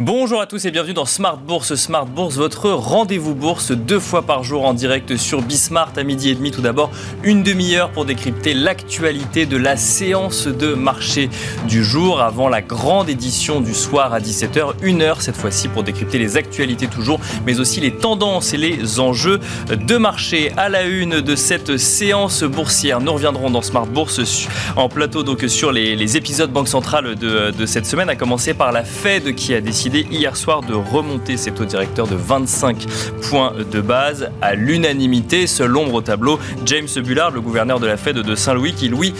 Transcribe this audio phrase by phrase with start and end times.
[0.00, 1.74] Bonjour à tous et bienvenue dans Smart Bourse.
[1.74, 6.30] Smart Bourse, votre rendez-vous bourse deux fois par jour en direct sur Bismart à midi
[6.30, 6.52] et demi.
[6.52, 6.92] Tout d'abord,
[7.24, 11.30] une demi-heure pour décrypter l'actualité de la séance de marché
[11.66, 14.74] du jour avant la grande édition du soir à 17h.
[14.82, 19.00] Une heure cette fois-ci pour décrypter les actualités toujours, mais aussi les tendances et les
[19.00, 20.52] enjeux de marché.
[20.56, 25.42] À la une de cette séance boursière, nous reviendrons dans Smart Bourse en plateau donc
[25.48, 29.54] sur les, épisodes Banque Centrale de, de cette semaine, à commencer par la Fed qui
[29.54, 32.86] a décidé hier soir de remonter ses taux directeurs de 25
[33.28, 35.46] points de base à l'unanimité.
[35.46, 39.14] Seul l'ombre au tableau, James Bullard, le gouverneur de la Fed de Saint-Louis, qui lui,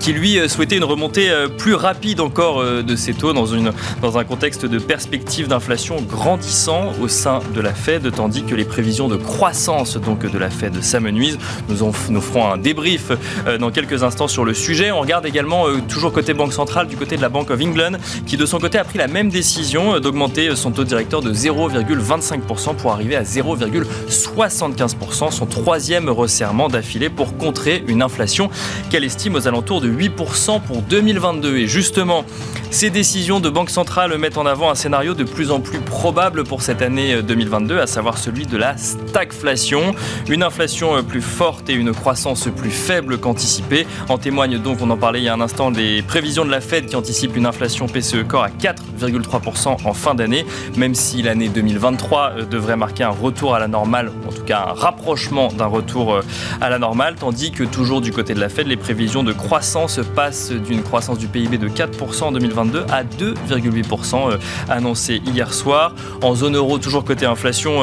[0.00, 3.46] qui lui euh, souhaitait une remontée euh, plus rapide encore euh, de ses taux dans,
[3.46, 8.54] une, dans un contexte de perspective d'inflation grandissant au sein de la Fed, tandis que
[8.54, 11.38] les prévisions de croissance donc de la Fed s'amenuisent.
[11.68, 11.76] Nous,
[12.10, 13.10] nous ferons un débrief
[13.58, 14.90] dans quelques instants sur le sujet.
[14.90, 17.92] On regarde également toujours côté Banque centrale du côté de la Bank of England,
[18.26, 22.76] qui de son côté a pris la même décision d'augmenter son taux directeur de 0,25%
[22.76, 28.48] pour arriver à 0,75%, son troisième resserrement d'affilée pour contrer une inflation
[28.90, 31.56] qu'elle estime aux alentours de 8% pour 2022.
[31.56, 32.24] Et justement,
[32.70, 36.44] ces décisions de Banque centrale mettent en avant un scénario de plus en plus probable
[36.44, 39.96] pour cette année 2022, à savoir celui de la stagflation.
[40.28, 43.84] Une inflation plus forte et une croissance plus faible qu'anticipée.
[44.08, 46.60] En témoigne donc, on en parlait il y a un instant, des prévisions de la
[46.60, 50.44] Fed qui anticipent une inflation PCE Core à 4,3% en fin d'année,
[50.76, 54.66] même si l'année 2023 euh, devrait marquer un retour à la normale, en tout cas
[54.68, 56.20] un rapprochement d'un retour euh,
[56.60, 60.00] à la normale, tandis que toujours du côté de la Fed, les prévisions de croissance
[60.14, 64.36] passent d'une croissance du PIB de 4% en 2022 à 2,8% euh,
[64.68, 65.94] annoncé hier soir.
[66.20, 67.80] En zone euro, toujours côté inflation,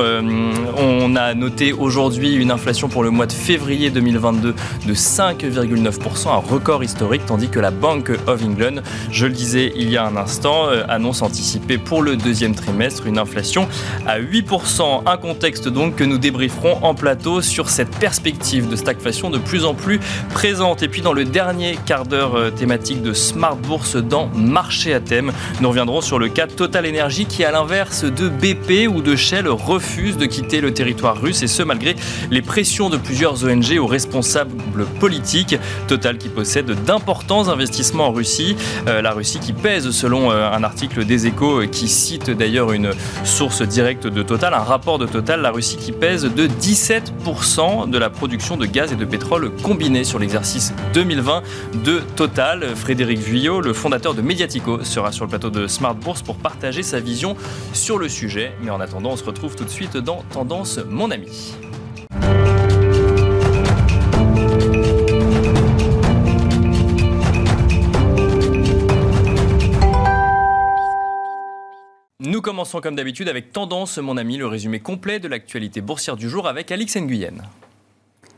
[0.78, 4.54] on a noté aujourd'hui une inflation pour le mois de février 2022
[4.86, 9.90] de 5,9%, un record historique, tandis que la Bank of England, je le disais il
[9.90, 13.68] y a un instant, annonce anticipée pour le deuxième trimestre une inflation
[14.06, 15.04] à 8%.
[15.06, 19.66] Un contexte donc que nous débrieferons en plateau sur cette perspective de stagflation de plus
[19.66, 20.00] en plus
[20.30, 20.84] présente.
[20.84, 25.00] Et puis dans le dernier quart d'heure euh, thématique de Smart Bourse dans Marché à
[25.00, 29.16] thème, nous reviendrons sur le cas Total Energy qui à l'inverse de BP ou de
[29.16, 31.96] Shell refuse de quitter le territoire russe et ce malgré
[32.30, 35.58] les pressions de plusieurs ONG aux responsables politiques.
[35.88, 38.56] Total qui possède d'importants investissements en Russie.
[38.88, 42.92] Euh, la Russie qui pèse selon euh, un article des échos qui cite d'ailleurs une
[43.24, 47.98] source directe de Total, un rapport de Total, la Russie qui pèse de 17% de
[47.98, 51.44] la production de gaz et de pétrole combiné sur l'exercice 2020
[51.86, 52.76] de Total.
[52.76, 56.82] Frédéric Vuillot, le fondateur de Mediatico, sera sur le plateau de Smart Bourse pour partager
[56.82, 57.38] sa vision
[57.74, 58.52] sur le sujet.
[58.64, 61.54] Mais en attendant, on se retrouve tout de suite dans Tendance Mon Ami.
[72.42, 76.28] Nous commençons comme d'habitude avec Tendance, mon ami, le résumé complet de l'actualité boursière du
[76.28, 77.36] jour avec Alix Nguyen.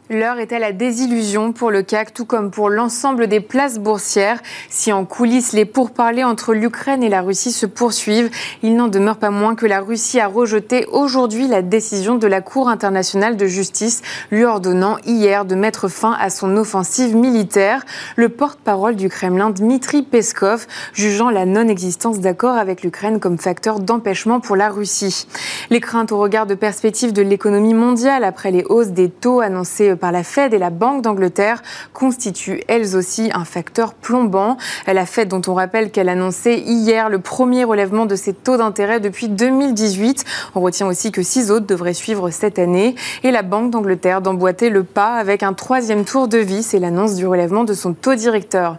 [0.09, 4.41] L'heure est à la désillusion pour le CAC, tout comme pour l'ensemble des places boursières.
[4.69, 8.29] Si en coulisses, les pourparlers entre l'Ukraine et la Russie se poursuivent,
[8.63, 12.41] il n'en demeure pas moins que la Russie a rejeté aujourd'hui la décision de la
[12.41, 17.85] Cour internationale de justice, lui ordonnant hier de mettre fin à son offensive militaire.
[18.17, 24.41] Le porte-parole du Kremlin, Dmitri Peskov, jugeant la non-existence d'accord avec l'Ukraine comme facteur d'empêchement
[24.41, 25.27] pour la Russie.
[25.69, 29.92] Les craintes au regard de perspectives de l'économie mondiale après les hausses des taux annoncées
[29.95, 31.61] par la Fed et la Banque d'Angleterre
[31.93, 34.57] constituent elles aussi un facteur plombant.
[34.87, 38.99] La Fed dont on rappelle qu'elle annonçait hier le premier relèvement de ses taux d'intérêt
[38.99, 40.25] depuis 2018.
[40.55, 42.95] On retient aussi que six autres devraient suivre cette année.
[43.23, 47.15] Et la Banque d'Angleterre d'emboîter le pas avec un troisième tour de vis et l'annonce
[47.15, 48.77] du relèvement de son taux directeur.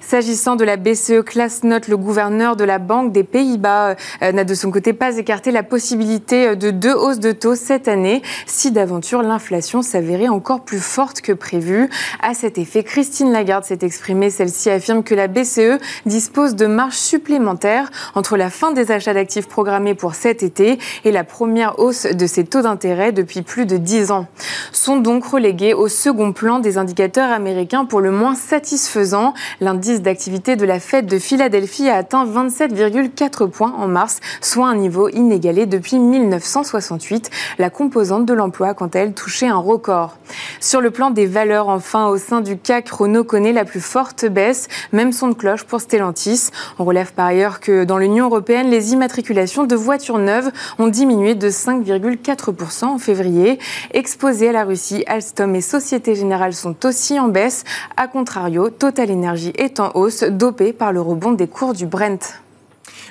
[0.00, 4.44] S'agissant de la BCE classe note, le gouverneur de la Banque des Pays-Bas euh, n'a
[4.44, 8.70] de son côté pas écarté la possibilité de deux hausses de taux cette année si
[8.70, 11.88] d'aventure l'inflation s'avérait encore plus forte que prévu.
[12.22, 14.30] À cet effet, Christine Lagarde s'est exprimée.
[14.30, 19.48] Celle-ci affirme que la BCE dispose de marges supplémentaires entre la fin des achats d'actifs
[19.48, 23.76] programmés pour cet été et la première hausse de ses taux d'intérêt depuis plus de
[23.76, 24.26] 10 ans.
[24.72, 29.34] Sont donc relégués au second plan des indicateurs américains pour le moins satisfaisants.
[29.60, 34.76] L'indice d'activité de la Fed de Philadelphie a atteint 27,4 points en mars, soit un
[34.76, 37.30] niveau inégalé depuis 1968.
[37.58, 40.16] La composante de l'emploi, quant à elle, touchait un record.
[40.60, 44.26] Sur le plan des valeurs, enfin, au sein du CAC, Renault connaît la plus forte
[44.26, 46.50] baisse, même son de cloche pour Stellantis.
[46.78, 51.34] On relève par ailleurs que dans l'Union européenne, les immatriculations de voitures neuves ont diminué
[51.34, 53.58] de 5,4% en février.
[53.92, 57.64] Exposés à la Russie, Alstom et Société Générale sont aussi en baisse.
[57.96, 62.45] A contrario, Total Energy est en hausse, dopé par le rebond des cours du Brent.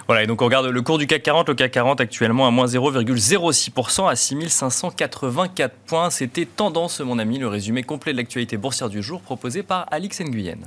[0.08, 2.52] Voilà, et donc on regarde le cours du CAC 40, le CAC 40 actuellement à
[2.52, 6.10] moins 0,06% à 6584 points.
[6.12, 10.22] C'était Tendance, mon ami, le résumé complet de l'actualité boursière du jour proposé par Alix
[10.22, 10.60] Nguyen.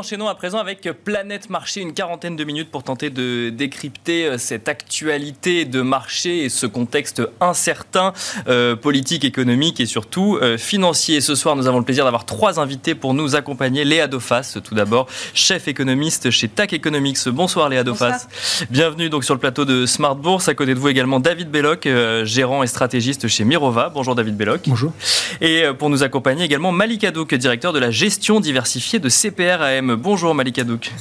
[0.00, 4.38] Enchaînons à présent avec Planète Marché, une quarantaine de minutes pour tenter de décrypter euh,
[4.38, 8.14] cette actualité de marché et ce contexte incertain,
[8.48, 11.20] euh, politique, économique et surtout euh, financier.
[11.20, 13.84] Ce soir, nous avons le plaisir d'avoir trois invités pour nous accompagner.
[13.84, 17.28] Léa Dofas, tout d'abord, chef économiste chez TAC Economics.
[17.28, 18.26] Bonsoir Léa Dofas.
[18.70, 20.48] Bienvenue donc sur le plateau de Smart Bourse.
[20.48, 21.86] À côté de vous également David Belloc,
[22.24, 23.90] gérant et stratégiste chez Mirova.
[23.92, 24.62] Bonjour David Belloc.
[24.66, 24.94] Bonjour.
[25.42, 29.10] Et pour nous accompagner également Malik Adouk, directeur de la gestion diversifiée de
[29.96, 30.92] Bonjour Malika Douk.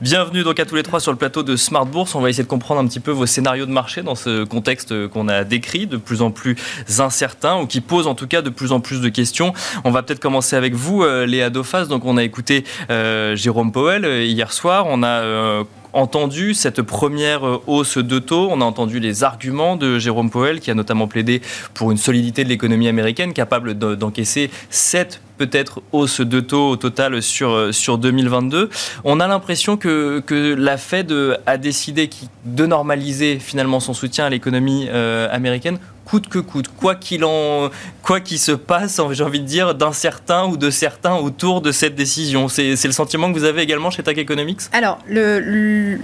[0.00, 2.14] Bienvenue donc à tous les trois sur le plateau de Smart Bourse.
[2.14, 5.08] On va essayer de comprendre un petit peu vos scénarios de marché dans ce contexte
[5.08, 6.56] qu'on a décrit, de plus en plus
[6.98, 9.52] incertain ou qui pose en tout cas de plus en plus de questions.
[9.84, 11.86] On va peut-être commencer avec vous, euh, Léa Dofas.
[11.86, 14.86] Donc on a écouté euh, Jérôme Powell euh, hier soir.
[14.88, 20.30] On a entendu cette première hausse de taux, on a entendu les arguments de Jérôme
[20.30, 21.40] Powell qui a notamment plaidé
[21.74, 27.22] pour une solidité de l'économie américaine capable d'encaisser 7 peut-être hausse de taux au total
[27.22, 28.68] sur, sur 2022.
[29.04, 31.14] On a l'impression que, que la Fed
[31.46, 32.10] a décidé
[32.44, 37.70] de normaliser finalement son soutien à l'économie euh, américaine coûte que coûte, quoi qu'il en,
[38.02, 41.72] quoi qu'il se passe, j'ai envie de dire, d'un certain ou de certains autour de
[41.72, 42.48] cette décision.
[42.48, 44.60] C'est le sentiment que vous avez également chez TAC Economics?
[44.72, 45.98] Alors, le,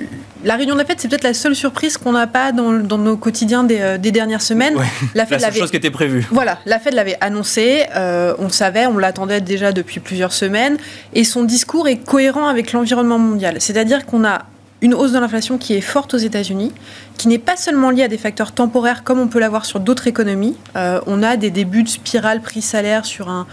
[0.44, 2.98] la réunion de la Fed, c'est peut-être la seule surprise qu'on n'a pas dans, dans,
[2.98, 4.76] nos quotidiens des, euh, des dernières semaines.
[5.14, 6.26] La, Fed la seule chose qui était prévue.
[6.30, 10.76] Voilà, la Fed l'avait annoncé, euh, on savait, on l'attendait déjà depuis plusieurs semaines,
[11.14, 13.56] et son discours est cohérent avec l'environnement mondial.
[13.60, 14.42] C'est-à-dire qu'on a
[14.84, 16.70] une hausse de l'inflation qui est forte aux États-Unis,
[17.16, 20.06] qui n'est pas seulement liée à des facteurs temporaires comme on peut l'avoir sur d'autres
[20.08, 20.56] économies.
[20.76, 23.46] Euh, on a des débuts de spirale prix-salaire sur un,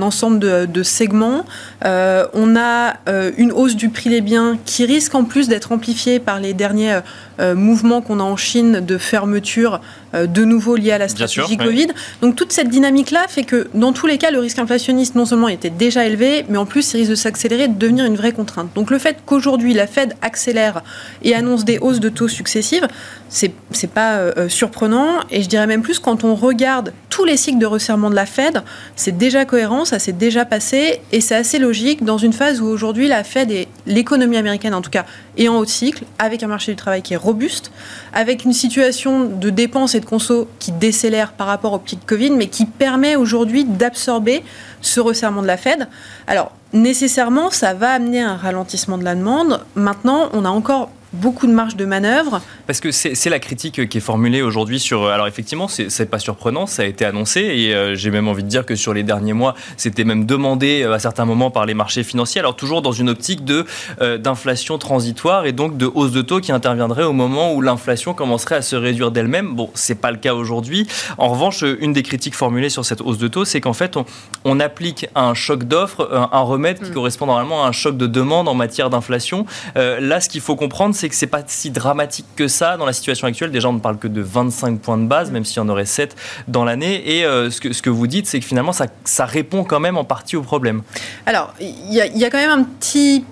[0.00, 1.44] ensemble de, segments.
[1.84, 5.70] Euh, on a euh, une hausse du prix des biens qui risque en plus d'être
[5.70, 6.98] amplifiée par les derniers
[7.40, 9.80] euh, mouvements qu'on a en Chine de fermeture
[10.14, 11.88] de nouveau liés à la stratégie Covid.
[12.22, 15.48] Donc toute cette dynamique-là fait que dans tous les cas, le risque inflationniste non seulement
[15.48, 18.68] était déjà élevé, mais en plus il risque de s'accélérer, de devenir une vraie contrainte.
[18.76, 20.84] Donc le fait qu'aujourd'hui la Fed accélère
[21.22, 22.86] et annonce des hausses de taux successives,
[23.28, 23.52] c'est
[23.92, 25.20] pas surprenant.
[25.32, 28.26] Et je dirais même plus quand on regarde tous les cycles de resserrement de la
[28.26, 28.62] Fed,
[28.96, 32.66] c'est déjà cohérent, ça s'est déjà passé et c'est assez logique dans une phase où
[32.66, 35.04] aujourd'hui la Fed et l'économie américaine en tout cas
[35.36, 37.72] est en haut cycle, avec un marché du travail qui est robuste,
[38.12, 42.30] avec une situation de dépenses et de conso qui décélère par rapport au pic Covid,
[42.30, 44.44] mais qui permet aujourd'hui d'absorber
[44.80, 45.88] ce resserrement de la Fed.
[46.26, 49.60] Alors nécessairement, ça va amener un ralentissement de la demande.
[49.74, 52.40] Maintenant, on a encore beaucoup de marge de manœuvre.
[52.66, 55.06] Parce que c'est la critique qui est formulée aujourd'hui sur.
[55.06, 58.48] Alors effectivement, c'est pas surprenant, ça a été annoncé et euh, j'ai même envie de
[58.48, 61.74] dire que sur les derniers mois, c'était même demandé euh, à certains moments par les
[61.74, 62.40] marchés financiers.
[62.40, 63.64] Alors toujours dans une optique de
[64.00, 68.14] euh, d'inflation transitoire et donc de hausse de taux qui interviendrait au moment où l'inflation
[68.14, 69.54] commencerait à se réduire d'elle-même.
[69.54, 70.86] Bon, c'est pas le cas aujourd'hui.
[71.18, 74.04] En revanche, une des critiques formulées sur cette hausse de taux, c'est qu'en fait, on,
[74.44, 76.94] on, applique un choc d'offres, un, remède qui mm.
[76.94, 79.46] correspond normalement à un choc de demande en matière d'inflation.
[79.74, 82.86] là, ce qu'il faut comprendre, c'est c'est que c'est pas si dramatique que ça dans
[82.86, 83.50] la situation actuelle.
[83.50, 85.84] Déjà, on ne parle que de 25 points de base, même s'il y en aurait
[85.84, 86.16] 7
[86.48, 87.18] dans l'année.
[87.18, 89.80] Et euh, ce, que, ce que vous dites, c'est que finalement, ça, ça répond quand
[89.80, 90.82] même en partie au problème.
[91.26, 93.22] Alors, il y, y, a quand même un petit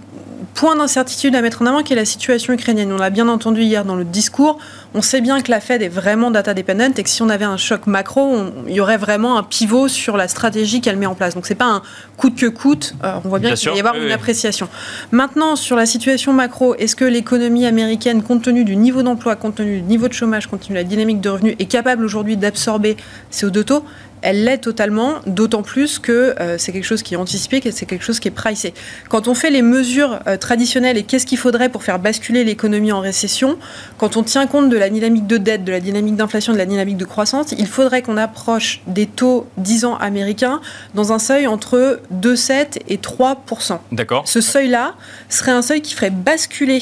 [0.54, 2.92] point d'incertitude à mettre en avant qui est la situation ukrainienne.
[2.92, 4.58] On l'a bien entendu hier dans le discours.
[4.94, 7.44] On sait bien que la Fed est vraiment data dependent et que si on avait
[7.44, 8.36] un choc macro,
[8.68, 11.34] il y aurait vraiment un pivot sur la stratégie qu'elle met en place.
[11.34, 11.82] Donc c'est pas un
[12.16, 12.94] coûte que coûte.
[13.02, 14.68] Euh, on voit bien, qu'il va y avoir une appréciation.
[15.10, 19.56] Maintenant, sur la situation macro, est-ce que l'économie américaine, compte tenu du niveau d'emploi, compte
[19.56, 22.36] tenu du niveau de chômage, compte tenu de la dynamique de revenus, est capable aujourd'hui
[22.36, 22.96] d'absorber
[23.30, 23.84] ces hauts de taux?
[24.22, 27.86] Elle l'est totalement, d'autant plus que euh, c'est quelque chose qui est anticipé, que c'est
[27.86, 28.72] quelque chose qui est pricé.
[29.08, 32.92] Quand on fait les mesures euh, traditionnelles et qu'est-ce qu'il faudrait pour faire basculer l'économie
[32.92, 33.58] en récession,
[33.98, 36.66] quand on tient compte de la dynamique de dette, de la dynamique d'inflation, de la
[36.66, 40.60] dynamique de croissance, il faudrait qu'on approche des taux 10 ans américains
[40.94, 43.44] dans un seuil entre 2,7 et 3
[43.90, 44.26] D'accord.
[44.26, 44.94] Ce seuil-là
[45.28, 46.80] serait un seuil qui ferait basculer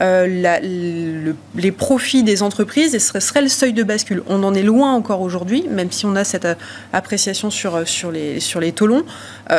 [0.00, 4.22] euh, les profits des entreprises et ce serait, le seuil de bascule.
[4.28, 6.54] On en est loin encore aujourd'hui, même si on a cette euh,
[6.92, 9.04] appréciation sur, euh, sur, les, sur les taux longs,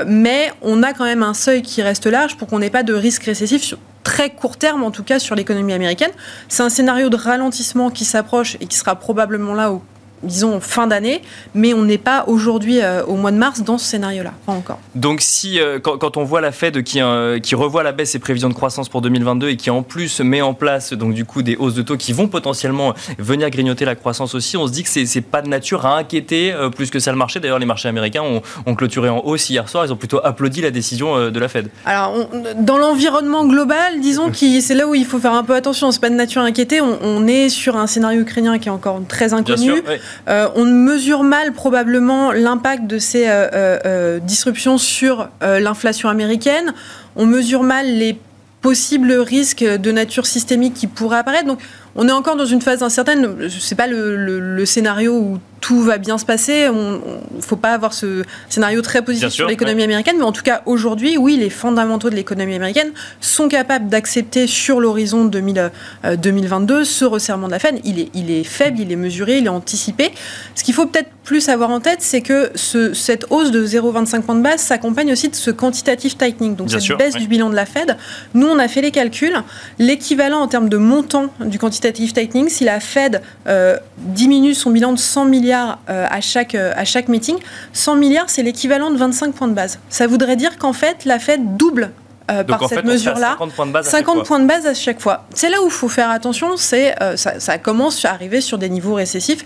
[0.07, 2.93] mais on a quand même un seuil qui reste large pour qu'on n'ait pas de
[2.93, 6.11] risque récessif sur très court terme, en tout cas sur l'économie américaine.
[6.47, 9.83] C'est un scénario de ralentissement qui s'approche et qui sera probablement là au
[10.23, 11.21] disons, fin d'année,
[11.53, 14.79] mais on n'est pas aujourd'hui, au mois de mars, dans ce scénario-là, pas encore.
[14.95, 16.99] Donc si, quand, on voit la Fed qui,
[17.43, 20.41] qui revoit la baisse ses prévisions de croissance pour 2022 et qui en plus met
[20.41, 23.95] en place donc du coup des hausses de taux qui vont potentiellement venir grignoter la
[23.95, 27.11] croissance aussi, on se dit que c'est pas de nature à inquiéter plus que ça
[27.11, 27.39] le marché.
[27.39, 30.61] D'ailleurs, les marchés américains ont, ont, clôturé en hausse hier soir, ils ont plutôt applaudi
[30.61, 31.69] la décision de la Fed.
[31.85, 35.91] Alors, dans l'environnement global, disons que c'est là où il faut faire un peu attention.
[35.91, 36.81] C'est pas de nature à inquiéter.
[36.81, 39.83] On, est sur un scénario ukrainien qui est encore très inconnu.
[40.27, 46.73] Euh, on mesure mal probablement l'impact de ces euh, euh, disruptions sur l'inflation américaine.
[47.15, 48.19] On mesure mal les
[48.61, 51.57] possibles risques de nature systémique qui pourraient apparaître.
[51.95, 53.49] On est encore dans une phase incertaine.
[53.49, 56.67] C'est pas le, le, scénario où tout va bien se passer.
[56.67, 60.41] Il ne faut pas avoir ce scénario très positif sur l'économie américaine, mais en tout
[60.41, 66.83] cas aujourd'hui, oui, les fondamentaux de l'économie américaine sont capables d'accepter sur l'horizon 2022 euh,
[66.85, 67.79] ce resserrement de la Fed.
[67.83, 70.11] Il est, il est faible, il est mesuré, il est anticipé.
[70.55, 74.21] Ce qu'il faut peut-être plus avoir en tête, c'est que ce, cette hausse de 0,25
[74.21, 77.55] points de base s'accompagne aussi de ce quantitative tightening, donc cette baisse du bilan de
[77.55, 77.97] la Fed.
[78.33, 79.35] Nous, on a fait les calculs.
[79.77, 84.93] L'équivalent en termes de montant du quantitative tightening, si la Fed euh, diminue son bilan
[84.93, 87.37] de 100 milliards euh, à, chaque, euh, à chaque meeting.
[87.73, 89.79] 100 milliards, c'est l'équivalent de 25 points de base.
[89.89, 91.91] Ça voudrait dire qu'en fait, la Fed double
[92.29, 93.37] euh, par cette mesure-là.
[93.37, 95.25] 50 points de base à 50 chaque points de base à chaque fois.
[95.33, 98.93] C'est là où il faut faire attention, c'est ça, commence à arriver sur des niveaux
[98.93, 99.45] récessifs.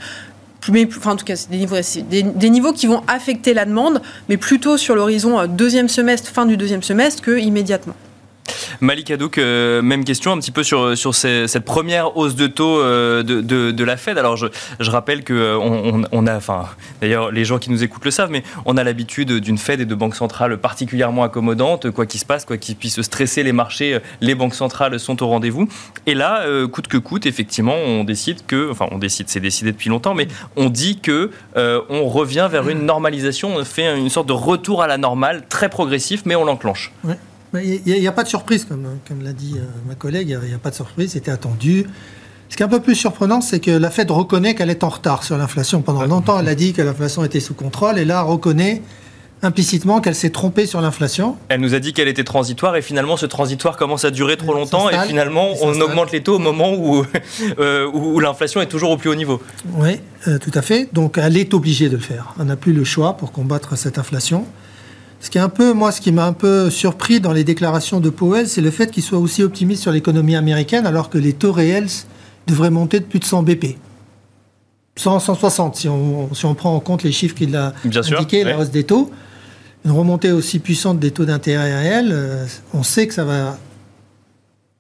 [0.72, 1.76] Mais, enfin, en tout cas, c'est des niveaux,
[2.10, 6.48] des, des, niveaux qui vont affecter la demande, mais plutôt sur l'horizon deuxième semestre, fin
[6.48, 7.94] du deuxième semestre, que immédiatement.
[8.82, 12.80] Malik Hadouk, euh, même question un petit peu sur, sur cette première hausse de taux
[12.80, 14.18] euh, de, de, la Fed.
[14.18, 14.48] Alors je,
[14.80, 16.66] je rappelle que euh, on, on, a, enfin
[17.02, 19.86] d'ailleurs les gens qui nous écoutent le savent, mais on a l'habitude d'une Fed et
[19.86, 21.92] de banques centrales particulièrement accommodantes.
[21.92, 25.28] Quoi qu'il se passe, quoi qu'il puisse stresser les marchés, les banques centrales sont au
[25.28, 25.68] rendez-vous.
[26.06, 29.90] Et là, coûte que coûte, effectivement, on décide que, enfin on décide, c'est décidé depuis
[29.90, 34.34] longtemps, mais on dit que on revient vers une normalisation, on fait une sorte de
[34.34, 36.92] retour à la normale, très progressif, mais on l'enclenche.
[37.64, 40.54] Il n'y a, pas de surprise, comme, comme l'a dit euh, ma collègue, il n'y
[40.54, 41.86] a, pas de surprise, c'était attendu.
[42.50, 44.90] Ce qui est un peu plus surprenant, c'est que la Fed reconnaît qu'elle est en
[44.90, 45.82] retard sur l'inflation.
[45.82, 48.82] Pendant longtemps, elle a dit que l'inflation était sous contrôle, et là, reconnaît
[49.42, 51.38] implicitement qu'elle s'est trompée sur l'inflation.
[51.50, 54.54] Elle nous a dit qu'elle était transitoire et finalement ce transitoire commence à durer trop
[54.54, 57.06] longtemps et finalement on augmente les taux au moment où,
[57.60, 59.42] euh, où, l'inflation est toujours au plus haut niveau.
[59.74, 60.90] Oui, euh, tout à fait.
[60.94, 62.34] Donc elle est obligée de le faire.
[62.40, 64.46] On n'a plus le choix pour combattre cette inflation.
[65.20, 68.00] Ce qui est un peu, moi, ce qui m'a un peu surpris dans les déclarations
[68.00, 71.34] de Powell, c'est le fait qu'il soit aussi optimiste sur l'économie américaine, alors que les
[71.34, 71.88] taux réels
[72.48, 73.78] devraient monter de plus de 100 BP.
[74.98, 78.58] 100, 160, si on, si on prend en compte les chiffres qu'il a indiqués, la
[78.58, 79.12] hausse des taux.
[79.84, 83.58] Une remontée aussi puissante des taux d'intérêt réels, euh, on sait que ça va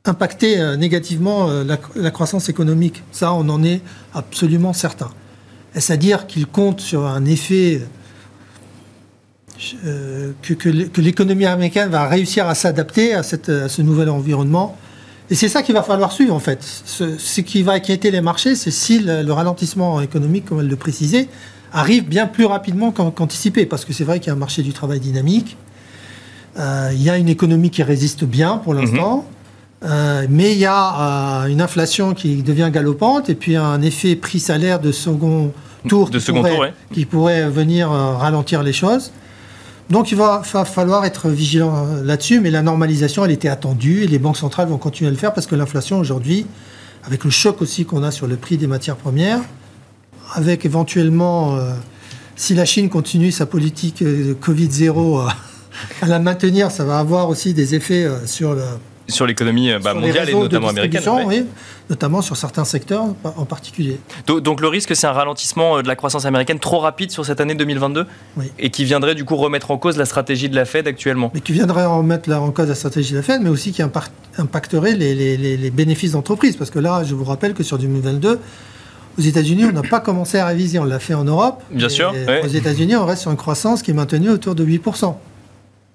[0.05, 3.03] impacter euh, négativement euh, la, la, croissance économique.
[3.11, 3.81] Ça, on en est
[4.13, 5.11] absolument certain.
[5.75, 7.81] Est-ce à dire qu'il compte sur un effet
[9.85, 14.75] euh, que, l'économie américaine va réussir à s'adapter à, ce nouvel environnement.
[15.29, 16.59] Et c'est ça qu'il va falloir suivre, en fait.
[16.62, 21.29] Ce, qui va inquiéter les marchés, c'est si le, ralentissement économique, comme elle le précisait,
[21.71, 23.65] arrive bien plus rapidement qu'anticipé.
[23.65, 25.57] Parce que c'est vrai qu'il y a un marché du travail dynamique.
[26.57, 29.17] Euh, il y a une économie qui résiste bien pour l'instant.
[29.17, 29.24] Mhm.
[29.83, 34.79] Euh, mais il y a une inflation qui devient galopante et puis un effet prix-salaire
[34.79, 35.51] de second
[35.88, 39.12] tour, de qui, second pourrait, tour qui pourrait venir ralentir les choses.
[39.89, 44.07] Donc il va, falloir être vigilant euh, là-dessus, mais la normalisation, elle était attendue et
[44.07, 46.47] les banques centrales vont continuer à le faire parce que l'inflation aujourd'hui,
[47.03, 49.41] avec le choc aussi qu'on a sur le prix des matières premières,
[50.33, 51.73] avec éventuellement, euh,
[52.35, 55.29] si la Chine continue sa politique de Covid-0
[56.01, 58.63] à la maintenir, ça va avoir aussi des effets euh, sur le,
[59.07, 61.03] sur l'économie bah, mondiale et notamment américaine.
[61.25, 61.45] Oui,
[61.89, 64.00] notamment sur certains secteurs en particulier.
[64.27, 67.39] Donc, le risque, c'est un ralentissement euh, de la croissance américaine trop rapide sur cette
[67.39, 68.05] année 2022
[68.59, 71.31] et qui viendrait du coup remettre en cause la stratégie de la Fed actuellement.
[71.33, 73.81] Mais qui viendrait remettre en cause la stratégie de la Fed, mais aussi qui
[74.38, 76.55] impacterait les, les bénéfices d'entreprise.
[76.55, 78.39] Parce que là, je vous rappelle que sur 2022,
[79.17, 81.62] aux États-Unis, on n'a pas commencé à réviser, on l'a fait en Europe.
[81.71, 82.13] Bien sûr.
[82.43, 85.15] Aux États-Unis, on reste sur une croissance qui est maintenue autour de 8%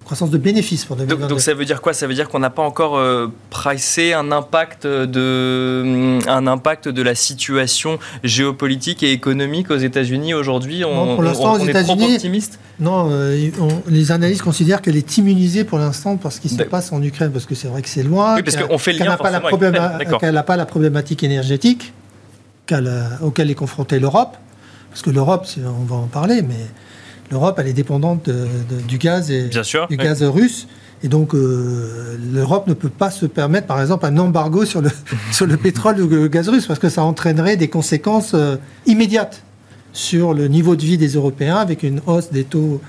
[0.05, 1.29] croissance de bénéfices pour 2022.
[1.29, 1.93] Donc, ça veut dire quoi?
[1.93, 6.89] Ça veut dire qu'on n'a pas encore euh, pricé un impact, de, mm, un impact
[6.89, 10.85] de la situation géopolitique et économique aux États-Unis aujourd'hui?
[10.85, 12.59] On, Pour l'instant, aux États-Unis, optimiste?
[12.81, 13.51] Non, euh,
[13.89, 17.31] les analystes considèrent qu'elle est immunisée pour l'instant parce ce qui se passe en Ukraine,
[17.31, 18.37] parce que c'est vrai que c'est loin.
[18.37, 19.17] Oui, parce qu'on fait le lien
[20.19, 21.93] qu'elle n'a pas la problématique énergétique
[23.23, 24.37] auquel est confrontée l'Europe.
[24.91, 26.67] Parce que l'Europe, on va en parler, mais
[27.31, 28.29] l'Europe, elle est dépendante
[28.89, 29.49] du gaz et
[29.89, 30.67] du gaz russe.
[31.03, 34.91] Et donc, euh, l'Europe ne peut pas se permettre, par exemple, un embargo sur le,
[35.33, 38.57] sur le pétrole ou le gaz russe, parce que ça entraînerait des conséquences euh,
[38.87, 39.43] immédiates.
[39.93, 42.81] sur le niveau de vie des Européens avec une hausse des taux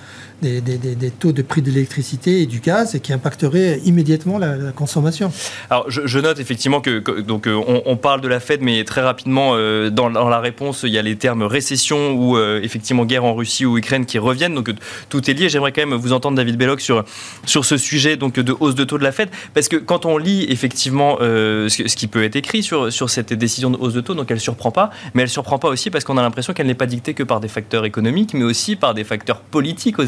[0.41, 5.31] des, taux de prix de l'électricité et du gaz et qui impacterait immédiatement la, consommation.
[5.69, 9.51] Alors je, note effectivement que, donc euh, on, parle de la Fed, mais très rapidement
[9.53, 13.33] euh, dans, la réponse il y a les termes récession ou euh, effectivement guerre en
[13.33, 14.55] Russie ou Ukraine qui reviennent.
[14.55, 14.71] Donc
[15.09, 15.49] tout est lié.
[15.49, 17.03] J'aimerais quand même vous entendre David Belloc sur
[17.45, 20.17] sur ce sujet donc de hausse de taux de la Fed parce que quand on
[20.17, 24.13] lit effectivement ce, qui peut être écrit sur sur cette décision de hausse de taux,
[24.13, 26.73] donc elle surprend pas, mais elle surprend pas aussi parce qu'on a l'impression qu'elle n'est
[26.73, 30.03] pas dictée que par des facteurs économiques, mais aussi par des facteurs politiques aux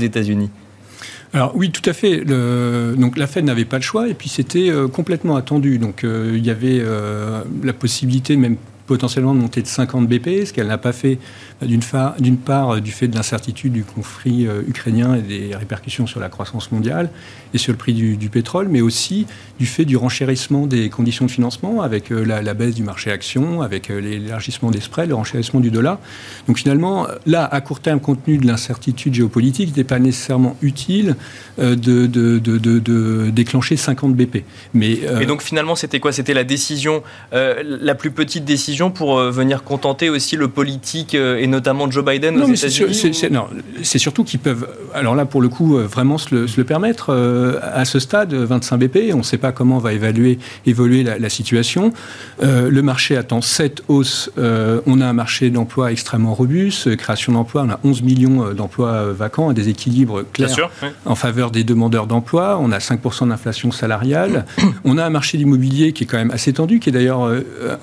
[1.34, 2.24] Alors oui, tout à fait.
[2.24, 5.80] donc la Fed n'avait pas le choix et puis c'était euh, complètement attendu.
[5.80, 10.46] Donc euh, il y avait euh, la possibilité même potentiellement de monter de 50 BP,
[10.46, 11.18] ce qu'elle n'a pas fait
[11.66, 16.20] d'une part euh, du fait de l'incertitude du conflit euh, ukrainien et des répercussions sur
[16.20, 17.10] la croissance mondiale
[17.54, 19.28] et sur le prix du, pétrole, mais aussi
[19.60, 23.62] du fait du renchérissement des conditions de financement avec euh, la, baisse du marché action,
[23.62, 26.00] avec l'élargissement des spreads, le renchérissement du dollar.
[26.48, 30.56] Donc finalement, là, à court terme, compte tenu de l'incertitude géopolitique, il n'est pas nécessairement
[30.62, 31.16] utile
[31.58, 34.44] de, déclencher 50 BP.
[34.74, 36.12] Mais, Et donc finalement, c'était quoi?
[36.12, 41.90] C'était la décision, la plus petite décision pour venir contenter aussi le politique et notamment
[41.90, 43.46] Joe Biden aux États-Unis Non,
[43.84, 47.08] c'est surtout qu'ils peuvent, alors là pour le coup, euh, vraiment se le, permettre.
[47.10, 51.30] Euh, à ce stade, 25 BP, on ne sait pas comment va évaluer, évoluer la,
[51.30, 51.94] situation.
[52.42, 54.32] Euh, le marché attend 7 hausses.
[54.38, 59.50] on a un marché d'emploi extrêmement robuste, création d'emplois, on a 11 millions d'emplois vacants,
[59.50, 60.70] un déséquilibre clair
[61.06, 62.58] en faveur des demandeurs d'emploi.
[62.62, 64.46] On a 5% d'inflation salariale.
[64.86, 67.30] on a un marché d'immobilier qui est quand même assez tendu, qui est d'ailleurs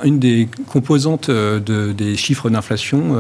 [0.04, 3.16] une des composantes de, des chiffres d'inflation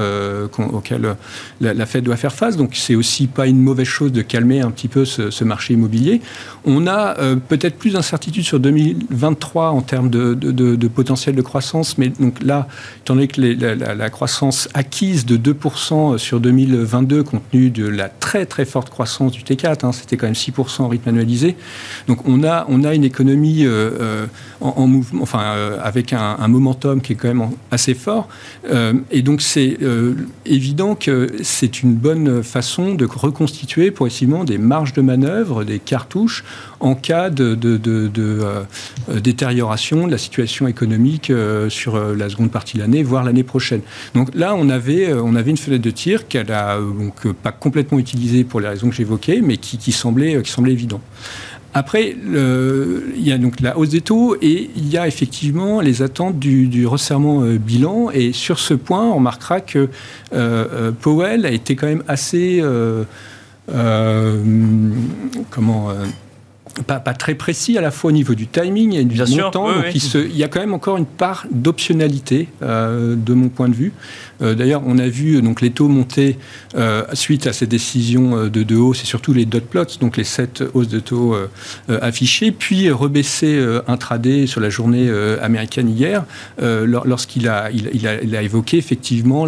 [0.72, 1.16] auquel
[1.60, 2.56] la, Fed doit faire face.
[2.56, 6.20] Donc c'est aussi pas une mauvaise chose de calmer un petit peu ce, marché immobilier.
[6.64, 12.08] On a euh, peut-être plus d'incertitudes sur 2023 en termes de, potentiel de croissance, mais
[12.08, 12.68] donc là,
[13.00, 18.46] étant donné que la, croissance acquise de 2% sur 2022, compte tenu de la très
[18.46, 21.56] très forte croissance du T4, hein, c'était quand même 6% en rythme annualisé.
[22.08, 24.26] Donc on a, on a une économie euh, euh,
[24.60, 28.28] en, mouvement, enfin avec un, un, momentum qui est quand même assez fort.
[29.10, 29.78] et donc c'est
[30.46, 36.44] évident que c'est une bonne façon de reconstituer progressivement des marges de manœuvre, des cartouches
[36.80, 37.58] en cas de,
[38.18, 38.64] euh,
[39.20, 43.42] détérioration de la situation économique euh, sur euh, la seconde partie de l'année, voire l'année
[43.42, 43.82] prochaine.
[44.14, 46.78] Donc là, on avait, on avait une fenêtre de tir qu'elle a
[47.42, 51.00] pas complètement utilisée pour les raisons que j'évoquais, mais qui, qui semblait, qui semblait évident.
[51.72, 56.02] Après, il y a donc la hausse des taux et il y a effectivement les
[56.02, 58.10] attentes du, resserrement euh, bilan.
[58.12, 59.88] Et sur ce point, on remarquera que euh,
[60.32, 62.62] euh, Powell a été quand même assez...
[65.50, 65.90] comment
[66.86, 69.72] pas, très précis à la fois au niveau du timing et du montant.
[69.72, 73.92] donc Il, y a quand même encore une part d'optionnalité de mon point de vue.
[74.42, 76.38] Euh, d'ailleurs, on a vu donc, les taux monter
[76.76, 80.16] euh, suite à ces décisions euh, de, de hausse et surtout les dot plots, donc
[80.16, 81.36] les sept hausses de taux
[81.88, 85.10] affichées, puis rebaisser intraday sur la journée
[85.42, 86.24] américaine hier,
[86.58, 88.06] lorsqu'il a, il,
[88.36, 89.46] a, évoqué effectivement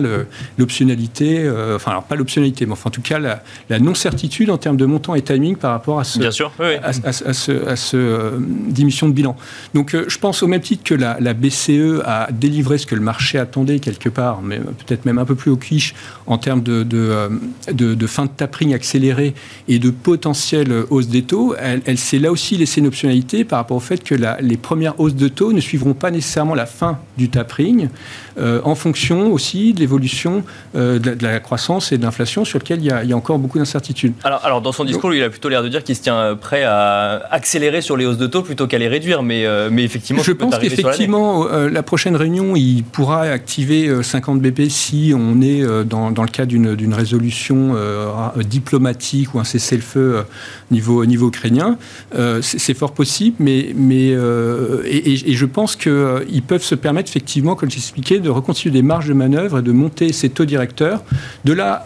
[0.59, 4.87] l'optionnalité, enfin, alors pas l'optionnalité, mais enfin, en tout cas la, non-certitude en termes de
[4.87, 6.19] montant et timing par rapport à ce,
[6.83, 8.33] À, ce, à ce
[8.69, 9.37] diminution de bilan.
[9.75, 13.01] Donc, je pense au même titre que la, la BCE a délivré ce que le
[13.01, 15.95] marché attendait quelque part, mais peut-être même un peu plus au quiche
[16.27, 19.35] en termes de, de, euh, fin de tapering accélérée
[19.69, 23.77] et de potentielle hausse des taux, elle, s'est là aussi laissée une optionnalité par rapport
[23.77, 27.29] au fait que les premières hausses de taux ne suivront pas nécessairement la fin du
[27.29, 27.89] tapering,
[28.39, 32.81] euh, en fonction aussi de l'évolution euh, de, la croissance et de l'inflation sur lequel
[32.81, 34.15] il y, a, encore beaucoup d'incertitudes.
[34.25, 36.65] Alors, alors, dans son discours, il a plutôt l'air de dire qu'il se tient prêt
[36.65, 40.33] à accélérer sur les hausses de taux plutôt qu'à les réduire, mais, mais effectivement, je
[40.33, 46.09] pense qu'effectivement, la prochaine réunion, il pourra activer 50 BP si on est euh, dans,
[46.11, 50.23] le cadre d'une résolution euh, diplomatique ou un cessez-le-feu euh,
[50.71, 51.77] niveau, niveau ukrainien,
[52.41, 58.21] c'est fort possible, mais, mais et, je pense qu'ils peuvent se permettre effectivement, comme j'expliquais,
[58.23, 61.03] de reconstituer des marges de manœuvre et de monter ces taux directeurs.
[61.45, 61.85] De là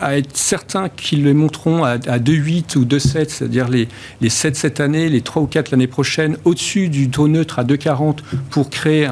[0.00, 3.88] à, être certain qu'ils les monteront à, 2,8 ou 2,7, c'est-à-dire les,
[4.20, 7.64] les 7 cette année, les 3 ou 4 l'année prochaine, au-dessus du taux neutre à
[7.64, 8.18] 2,40
[8.50, 9.08] pour créer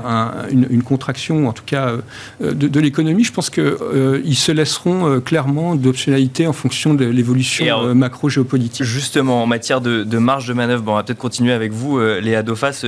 [0.51, 1.93] une, contraction, en tout cas,
[2.41, 7.05] de, de l'économie je pense qu'ils euh, se laisseront euh, clairement d'optionnalité en fonction de
[7.05, 8.85] l'évolution euh, macro-géopolitique.
[8.85, 12.43] Justement, en matière de, marge de manœuvre, bon, on va peut-être continuer avec vous, Léa
[12.43, 12.85] Dofas.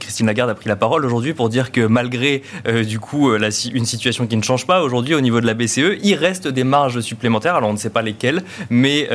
[0.00, 2.42] Christine Lagarde a pris la parole aujourd'hui pour dire que malgré
[2.86, 5.98] du coup la, une situation qui ne change pas aujourd'hui au niveau de la BCE,
[6.02, 7.54] il reste des marges supplémentaires.
[7.54, 9.08] Alors on ne sait pas lesquelles, mais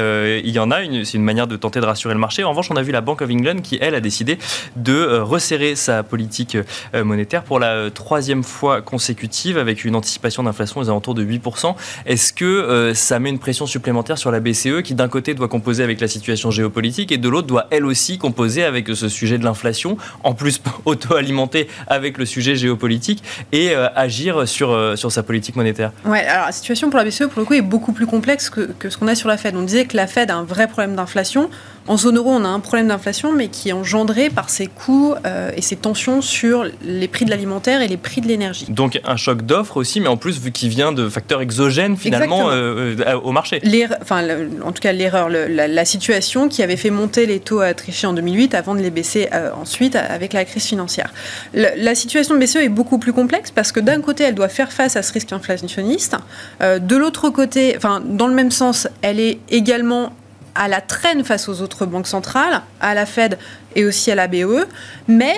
[0.43, 0.79] il y en a.
[1.03, 2.43] C'est une manière de tenter de rassurer le marché.
[2.43, 4.38] En revanche, on a vu la Bank of England qui, elle, a décidé
[4.75, 6.57] de resserrer sa politique
[6.93, 11.75] monétaire pour la troisième fois consécutive avec une anticipation d'inflation aux alentours de 8%.
[12.05, 15.83] Est-ce que ça met une pression supplémentaire sur la BCE qui, d'un côté, doit composer
[15.83, 19.43] avec la situation géopolitique et de l'autre, doit elle aussi composer avec ce sujet de
[19.43, 25.91] l'inflation, en plus auto-alimenté avec le sujet géopolitique et agir sur, sur sa politique monétaire
[26.06, 28.62] Ouais, alors la situation pour la BCE, pour le coup, est beaucoup plus complexe que,
[28.78, 29.56] que ce qu'on a sur la Fed.
[29.56, 31.49] On disait que la Fed a un vrai problème d'inflation.
[31.89, 35.15] En zone euro, on a un problème d'inflation, mais qui est engendré par ces coûts
[35.25, 38.67] euh, et ces tensions sur les prix de l'alimentaire et les prix de l'énergie.
[38.69, 42.52] Donc un choc d'offres aussi, mais en plus, vu qu'il vient de facteurs exogènes finalement
[42.52, 43.60] euh, euh, au marché.
[44.04, 44.23] Enfin,
[44.63, 48.13] en tout cas, l'erreur, la, situation qui avait fait monter les taux à tricher en
[48.13, 49.28] 2008 avant de les baisser
[49.60, 51.12] ensuite avec la crise financière.
[51.56, 54.71] la situation de BCE est beaucoup plus complexe parce que d'un côté, elle doit faire
[54.71, 56.15] face à ce risque inflationniste.
[56.62, 60.12] de l'autre côté, enfin, dans le même sens, elle est également
[60.55, 63.38] à la traîne face aux autres banques centrales, à la Fed
[63.75, 64.65] et aussi à la BE.
[65.07, 65.35] Mais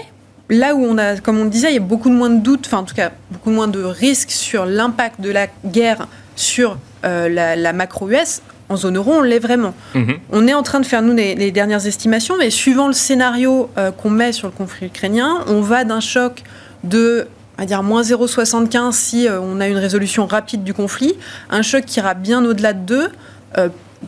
[0.51, 2.67] là où on a, comme on le disait, il y a beaucoup moins de doutes,
[2.67, 7.29] enfin en tout cas beaucoup moins de risques sur l'impact de la guerre sur euh,
[7.29, 9.73] la, macro-US, en zone euro, on l'est vraiment.
[9.95, 10.17] Mhm.
[10.31, 13.91] On est en train de faire, nous, les, dernières estimations, mais suivant le scénario euh,
[13.91, 16.43] qu'on met sur le conflit ukrainien, on va d'un choc
[16.83, 21.13] de à dire moins 0,75 si euh, on a une résolution rapide du conflit,
[21.49, 23.09] un choc qui ira bien au-delà de 2,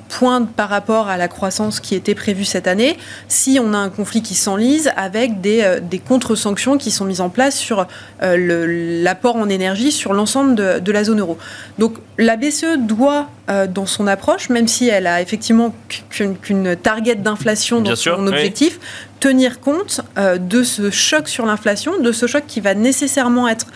[0.10, 3.90] pointe par rapport à la croissance qui était prévue cette année si on a un
[3.90, 7.88] conflit qui s'enlise avec des, euh, des contre-sanctions qui sont mises en place sur
[8.22, 11.38] euh, l'apport en énergie sur l'ensemble de, la zone euro.
[11.80, 15.74] Donc la BCE doit, euh, dans son approche, même si elle a effectivement
[16.10, 18.80] qu'une target d'inflation dans son objectif,
[19.20, 23.68] tenir compte de ce choc sur l'inflation, de ce choc qui va nécessairement être,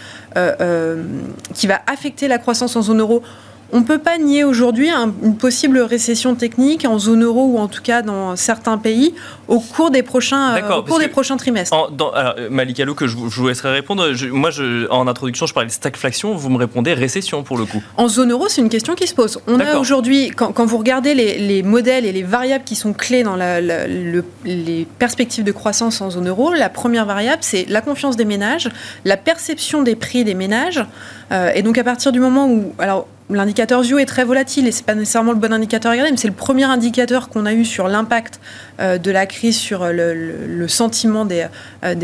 [1.54, 3.24] qui va affecter la croissance en zone euro
[3.72, 4.90] on ne peut pas nier aujourd'hui
[5.24, 9.14] une possible récession technique en zone euro ou en tout cas dans certains pays
[9.48, 11.76] au cours des prochains, euh, au cours des prochains trimestres.
[11.76, 14.12] En, dans, alors, Malik que je, vous laisserai répondre.
[14.32, 16.36] moi, je, en introduction, je parlais de stagflation.
[16.36, 17.82] Vous me répondez récession pour le coup.
[17.98, 19.40] En zone euro, c'est une question qui se pose.
[19.48, 23.36] On a aujourd'hui, quand, vous regardez les, modèles et les variables qui sont clés dans
[23.36, 28.70] les perspectives de croissance en zone euro, la première variable, c'est la confiance des ménages,
[29.06, 30.84] la perception des prix des ménages.
[31.32, 32.74] Euh, et donc, à partir du moment où.
[32.80, 36.12] Alors, L'indicateur ZIO est très volatile et c'est pas nécessairement le bon indicateur à regarder,
[36.12, 38.40] mais c'est le premier indicateur qu'on a eu sur l'impact
[38.80, 41.46] euh, de la crise sur le, sentiment des,
[41.84, 41.96] euh.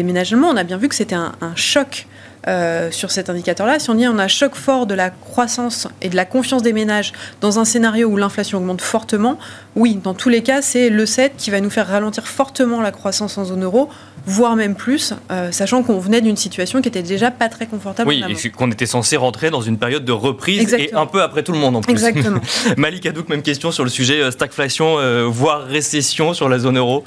[0.44, 2.08] On a bien vu que c'était un, choc
[2.48, 3.80] euh, sur cet indicateur-là.
[3.80, 6.62] Si on dit on a un choc fort de la croissance et de la confiance
[6.62, 9.38] des ménages dans un scénario où l'inflation augmente fortement,
[9.76, 12.92] oui, dans tous les cas, c'est le 7 qui va nous faire ralentir fortement la
[12.92, 13.90] croissance en zone euro
[14.26, 18.08] voire même plus, euh, sachant qu'on venait d'une situation qui était déjà pas très confortable.
[18.08, 21.44] Oui, et qu'on était censé rentrer dans une période de reprise et un peu après
[21.44, 21.92] tout le monde en plus.
[21.92, 22.40] Exactement.
[22.78, 26.78] Malik Hadouk, même question sur le sujet euh, stagflation, euh, voire récession sur la zone
[26.78, 27.04] euro.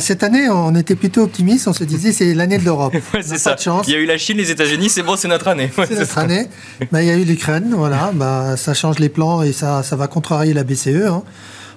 [0.00, 1.68] Cette année, on était plutôt optimiste.
[1.68, 2.94] On se disait c'est l'année de l'Europe.
[3.20, 3.56] c'est ça.
[3.86, 5.70] Il y a eu la Chine, les États-Unis, c'est bon, c'est notre année.
[5.76, 6.46] c'est notre année.
[6.92, 8.10] Bah, il y a eu l'Ukraine, voilà.
[8.14, 11.06] Bah, ça change les plans et ça, ça va contrarier la BCE.
[11.06, 11.22] Hein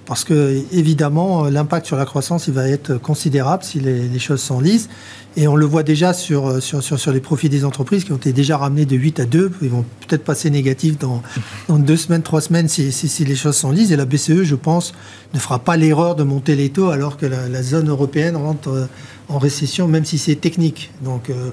[0.06, 4.90] parce que évidemment l'impact sur la croissance il va être considérable si les, choses s'enlisent.
[5.38, 8.34] Et on le voit déjà sur, sur, sur, les profits des entreprises qui ont été
[8.34, 11.22] déjà ramenés de 8 à 2 ils vont peut-être passer négatifs dans,
[11.70, 13.92] dans deux semaines, trois semaines si, si, les choses s'enlisent.
[13.92, 14.94] Et la BCE je pense
[15.34, 18.90] ne fera pas l'erreur de monter les taux alors que la, zone européenne rentre
[19.30, 20.92] en récession même si c'est technique.
[21.02, 21.52] Donc euh,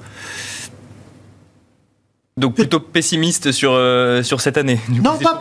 [2.38, 5.40] donc plutôt pessimiste sur, euh, sur cette année non, pas,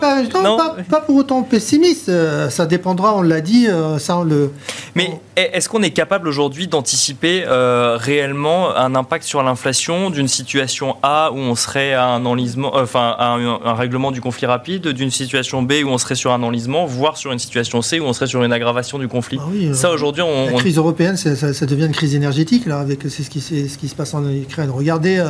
[0.89, 2.09] pas, pour autant pessimiste.
[2.09, 4.51] Euh, ça dépendra, on l'a dit, euh, ça le...
[4.95, 11.29] Mais est-ce qu'on est capable aujourd'hui d'anticiper réellement un impact sur l'inflation d'une situation A
[11.31, 15.73] où on serait à un enlisement, enfin un, règlement du conflit rapide, d'une situation B
[15.85, 18.43] où on serait sur un enlisement, voire sur une situation C où on serait sur
[18.43, 19.37] une aggravation du conflit?
[19.39, 23.03] Ah Ça aujourd'hui, on, la crise européenne, ça, ça, devient une crise énergétique là, avec
[23.03, 24.71] c'est ce qui, ce qui se passe en Ukraine.
[24.71, 25.23] Regardez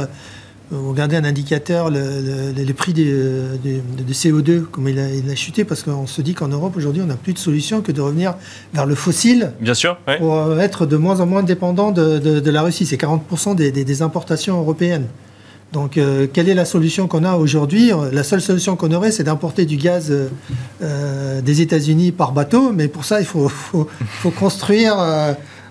[0.70, 3.58] vous regardez un indicateur, le, prix de,
[4.12, 7.34] CO2, comme il a, chuté, parce qu'on se dit qu'en Europe, aujourd'hui, on n'a plus
[7.34, 8.36] de solution que de revenir
[8.74, 9.54] vers le fossile.
[9.62, 9.98] Bien sûr.
[10.18, 12.86] Pour euh, être de moins en moins dépendant de, la Russie.
[12.86, 15.06] C'est 40% des, importations européennes.
[15.74, 17.92] Donc, euh, quelle est la solution qu'on a aujourd'hui?
[18.12, 20.14] La seule solution qu'on aurait, c'est d'importer du gaz
[20.82, 22.74] euh, des États-Unis par bateau.
[22.74, 24.98] Mais pour ça, il faut, faut construire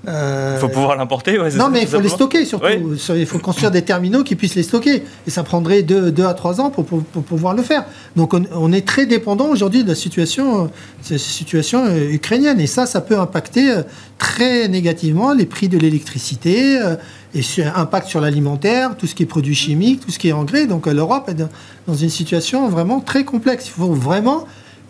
[0.06, 1.36] il euh, faut pouvoir l'importer.
[1.56, 2.94] non, mais il faut les stocker surtout.
[3.16, 5.02] Il faut construire des terminaux qui puissent les stocker.
[5.26, 7.84] Et ça prendrait 2 deux, à 3 ans pour, pouvoir le faire.
[8.14, 10.70] Donc on, est très dépendant aujourd'hui de la situation,
[11.02, 12.60] situation euh, ukrainienne.
[12.60, 13.82] Et ça, ça peut impacter euh,
[14.18, 16.80] très négativement les prix de l'électricité
[17.34, 17.42] et
[17.74, 20.66] impact sur l'alimentaire, tout ce qui est produits chimiques, tout ce qui est engrais.
[20.66, 21.36] Donc l'Europe est
[21.88, 23.66] dans une situation vraiment très complexe.
[23.66, 24.46] Il faut vraiment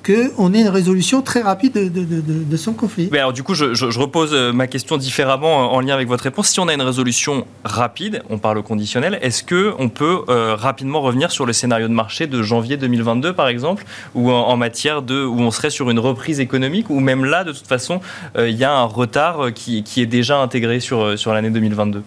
[0.07, 3.11] qu'on ait une résolution très rapide de, son conflit.
[3.13, 6.49] alors du coup, je, repose euh, ma question différemment en lien avec votre réponse.
[6.49, 11.01] Si on a une résolution rapide, on parle au conditionnel, est-ce qu'on peut euh, rapidement
[11.01, 15.25] revenir sur le scénario de marché de janvier 2022 par exemple, ou en, matière de,
[15.25, 18.01] où on serait sur une reprise économique, ou même là, de toute façon,
[18.39, 22.03] il y a un retard qui, est déjà intégré sur, sur l'année 2022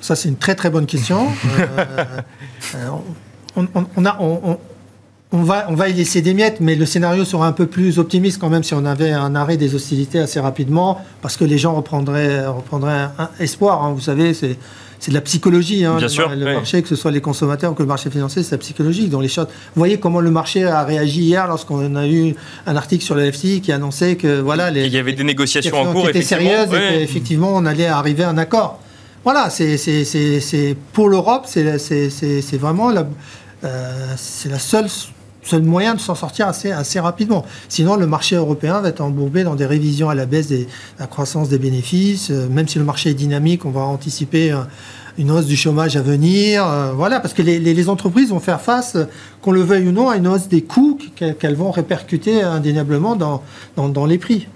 [0.00, 1.28] Ça, c'est une très très bonne question.
[3.56, 4.58] on, a, on
[5.32, 8.40] va, on va y laisser des miettes, mais le scénario sera un peu plus optimiste
[8.40, 11.74] quand même si on avait un arrêt des hostilités assez rapidement, parce que les gens
[11.74, 13.82] reprendraient, reprendraient un, espoir.
[13.84, 13.92] Hein.
[13.92, 14.56] Vous savez, c'est
[14.98, 15.84] c'est de la psychologie.
[15.84, 18.10] Hein, Bien le, sûr, le marché, que ce soit les consommateurs ou que le marché
[18.10, 19.08] financier, c'est la psychologie.
[19.08, 22.34] Dans les Vous voyez comment le marché a réagi hier lorsqu'on a eu
[22.66, 25.76] un article sur le FTI qui annonçait que voilà, les, il y avait des négociations
[25.76, 28.80] en cours, qui étaient sérieuses et qu'effectivement on allait arriver à un accord.
[29.24, 33.06] Voilà, c'est pour l'Europe, c'est vraiment la,
[33.64, 34.88] euh, c'est la seule
[35.46, 37.44] seul moyen de s'en sortir assez, rapidement.
[37.68, 40.66] Sinon, le marché européen va être embourbé dans des révisions à la baisse de
[40.98, 42.30] la croissance des bénéfices.
[42.30, 44.58] Euh, même si le marché est dynamique, on va anticiper euh,
[45.18, 46.66] une hausse du chômage à venir.
[46.66, 48.96] Euh, voilà, parce que les, entreprises vont faire face,
[49.40, 54.06] qu'on le veuille ou non, à une hausse des coûts qu'elles vont répercuter indéniablement dans
[54.06, 54.48] les prix.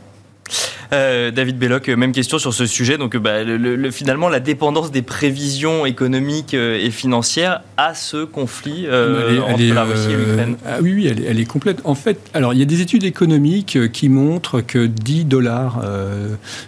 [0.93, 2.99] Euh, David Belloc, euh, même question sur ce sujet.
[2.99, 8.87] Donc, euh, bah, le, finalement, la dépendance des prévisions économiques et financières à ce conflit
[8.87, 10.57] entre la Russie et l'Ukraine.
[10.67, 11.81] Ah oui, oui, elle, elle, est complète.
[11.85, 15.83] En fait, alors il y a des études économiques qui montrent que 10 dollars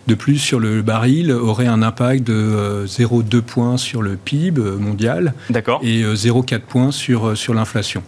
[0.07, 5.35] de plus sur le baril aurait un impact de 0,2 points sur le PIB mondial.
[5.83, 8.03] Et 0,4 points sur, sur l'inflation.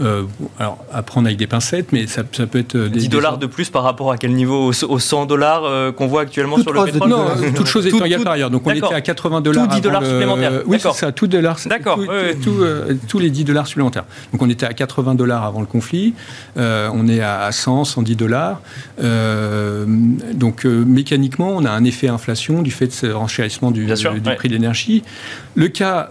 [0.00, 0.24] Euh,
[0.58, 2.76] alors, à prendre avec des pincettes, mais ça, peut être...
[2.76, 6.06] Des, 10 dollars de plus par rapport à quel niveau Aux 100 dollars euh, qu'on
[6.06, 8.50] voit actuellement sur le pétrole Non, toute chose étant égale par ailleurs.
[8.50, 9.68] Donc on était à 80 dollars.
[9.68, 10.62] Tout 10 dollars supplémentaires.
[10.66, 11.58] Oui, c'est ça, tout dollars.
[11.66, 12.00] D'accord.
[12.08, 14.04] Euh, tous les 10 dollars supplémentaires.
[14.32, 16.14] Donc on était à 80 dollars avant le conflit.
[16.56, 18.60] on est à 100, 110 dollars.
[20.34, 24.48] donc mécaniquement, on a un effet inflation du fait de ce renchérissement du, du prix
[24.48, 25.02] de l'énergie.
[25.56, 26.08] Le cas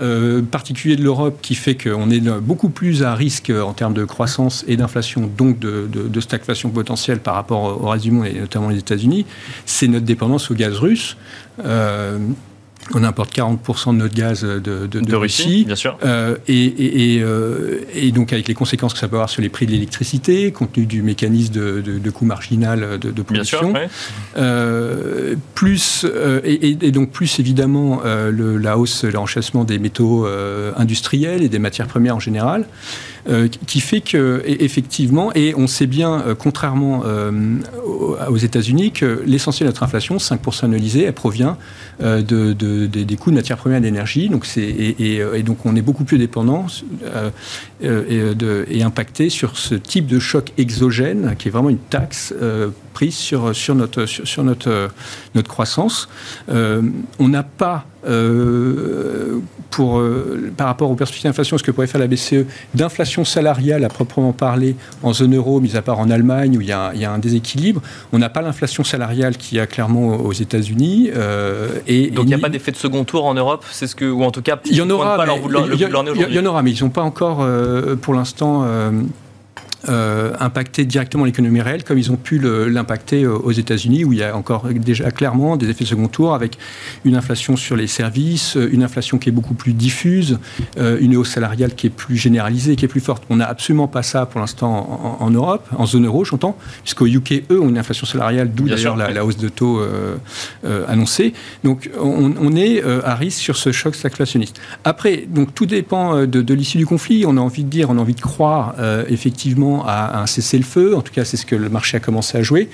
[0.52, 4.66] particulier de l'Europe qui fait qu'on est beaucoup plus à risque en termes de croissance
[4.68, 8.80] et d'inflation, donc de, stagflation potentielle par rapport au reste du monde et notamment les
[8.80, 9.26] États-Unis,
[9.66, 11.16] c'est notre dépendance au gaz russe.
[11.66, 12.18] Euh,
[12.94, 15.98] on importe 40% de notre gaz de, Russie, bien sûr.
[16.04, 19.72] Euh, euh, et, donc avec les conséquences que ça peut avoir sur les prix de
[19.72, 23.74] l'électricité, compte tenu du mécanisme de, coût marginal de, production.
[25.56, 26.06] plus,
[26.44, 30.28] et, donc plus évidemment la hausse, l'enchaînement des métaux
[30.76, 32.66] industriels et des matières premières en général.
[33.30, 37.32] Euh, qui fait que, effectivement, et on sait bien, euh, contrairement euh,
[38.28, 41.58] aux États-Unis, que l'essentiel de notre inflation, 5% annualisée, elle provient
[42.00, 44.30] de, des coûts de matières premières d'énergie.
[44.30, 46.66] Donc et, et, donc on est beaucoup plus dépendant
[47.82, 52.34] et, impacté sur ce type de choc exogène, qui est vraiment une taxe
[52.94, 54.06] prise sur, notre,
[55.36, 56.10] notre croissance.
[56.48, 57.86] on n'a pas
[59.70, 63.84] pour, euh, par rapport aux perspectives d'inflation, ce que pourrait faire la BCE, d'inflation salariale
[63.84, 66.92] à proprement parler en zone euro, mis à part en Allemagne où il y a,
[66.94, 67.82] il y a un déséquilibre?
[68.12, 71.12] On n'a pas l'inflation salariale qui y a clairement aux États-Unis.
[71.16, 73.96] Euh, et, Donc il n'y a pas d'effet de second tour en Europe C'est ce
[73.96, 75.18] que, ou en tout cas, il y en aura.
[75.74, 78.66] Il y, en aura, mais ils n'ont pas encore, euh, pour l'instant,
[79.88, 84.20] euh, impacter directement l'économie réelle, comme ils ont pu l'impacter euh, aux États-Unis, où il
[84.20, 86.58] y a encore déjà clairement des effets de second tour, avec
[87.06, 90.38] une inflation sur les services, euh, une inflation qui est beaucoup plus diffuse,
[90.78, 93.24] une hausse salariale qui est plus généralisée, qui est plus forte.
[93.30, 97.44] On n'a absolument pas ça pour l'instant en, Europe, en zone euro, j'entends, puisqu'au UK,
[97.50, 99.82] eux, ont une inflation salariale, d'où d'ailleurs la, hausse de taux
[100.88, 101.34] annoncée.
[101.64, 104.60] Donc on, est à risque sur ce choc inflationniste.
[104.84, 107.26] Après, donc tout dépend de, de l'issue du conflit.
[107.26, 108.76] On a envie de dire, on a envie de croire
[109.10, 112.44] effectivement à un cessez-le-feu, en tout cas c'est ce que le marché a commencé à
[112.44, 112.70] jouer,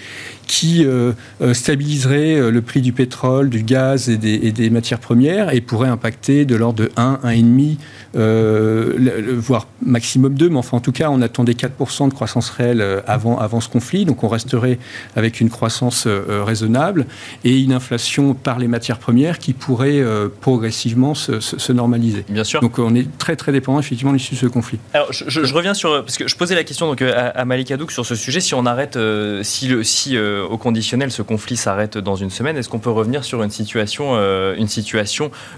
[0.46, 5.54] qui euh, euh, stabiliserait euh, le prix du pétrole, du gaz et des, matières premières
[5.54, 7.78] et pourrait impacter de l'ordre de 1, 1,5,
[9.38, 13.38] voire maximum 2, mais enfin en tout cas on attendait 4% de croissance réelle avant,
[13.38, 14.80] avant ce conflit, donc on resterait
[15.16, 17.06] avec une croissance raisonnable
[17.44, 20.02] et une inflation par les matières premières qui pourrait
[20.42, 22.26] progressivement se, normaliser.
[22.30, 22.62] Bien sûr.
[22.62, 24.80] Donc on est très très dépendant effectivement de l'issue de ce conflit.
[24.94, 27.72] Alors je, je, reviens sur, parce que je posais la question donc, à, à Malik
[27.72, 28.98] Hadouk sur ce sujet, si on arrête,
[29.44, 32.92] si, le, si euh, au conditionnel, ce conflit s'arrête dans une semaine, est-ce qu'on peut
[32.92, 34.56] revenir sur une situation, euh,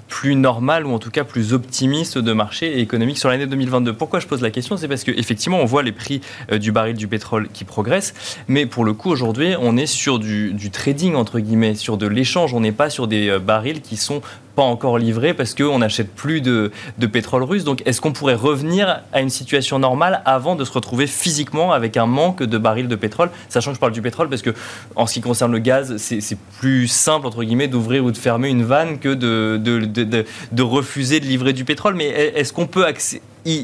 [0.07, 4.19] plus normale ou en tout cas plus optimiste de marché économique sur l'année 2022 Pourquoi
[4.19, 4.77] je pose la question?
[4.77, 8.13] C'est parce qu'effectivement, on voit les prix euh, du baril du pétrole qui progressent,
[8.47, 12.07] mais pour le coup, aujourd'hui, on est sur du, du trading, entre guillemets, sur de
[12.07, 12.53] l'échange.
[12.53, 14.21] On n'est pas sur des barils qui sont
[14.57, 16.71] pas encore livrés parce qu'on n'achète plus de,
[17.13, 17.63] pétrole russe.
[17.63, 21.95] Donc est-ce qu'on pourrait revenir à une situation normale avant de se retrouver physiquement avec
[21.95, 24.49] un manque de barils de pétrole Sachant que je parle du pétrole parce que
[24.95, 28.49] en ce qui concerne le gaz, c'est plus simple entre guillemets d'ouvrir ou de fermer
[28.49, 31.93] une vanne que de, de, refuser de livrer du pétrole.
[31.93, 33.21] Mais est-ce qu'on peut accéder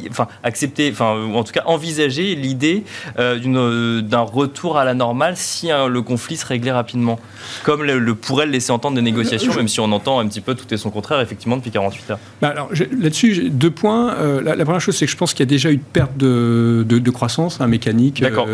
[0.10, 2.84] enfin, accepter, enfin, ou en tout cas envisager l'idée
[3.20, 7.20] euh, euh, d'un retour à la normale si hein, le conflit se réglait rapidement,
[7.64, 10.56] comme le, pourrait le laisser entendre des négociations, même si on entend un petit peu
[10.56, 12.20] tout et son contraire effectivement depuis 48 heures.
[12.42, 14.14] Bah, alors là-dessus, deux points.
[14.16, 16.86] Euh, la, première chose, c'est que je pense qu'il y a déjà une perte de,
[16.88, 18.22] de, croissance hein, mécanique.
[18.22, 18.48] D'accord,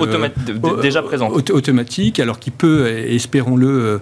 [0.81, 1.51] déjà présente.
[1.51, 4.01] automatique, alors qui peut, espérons-le,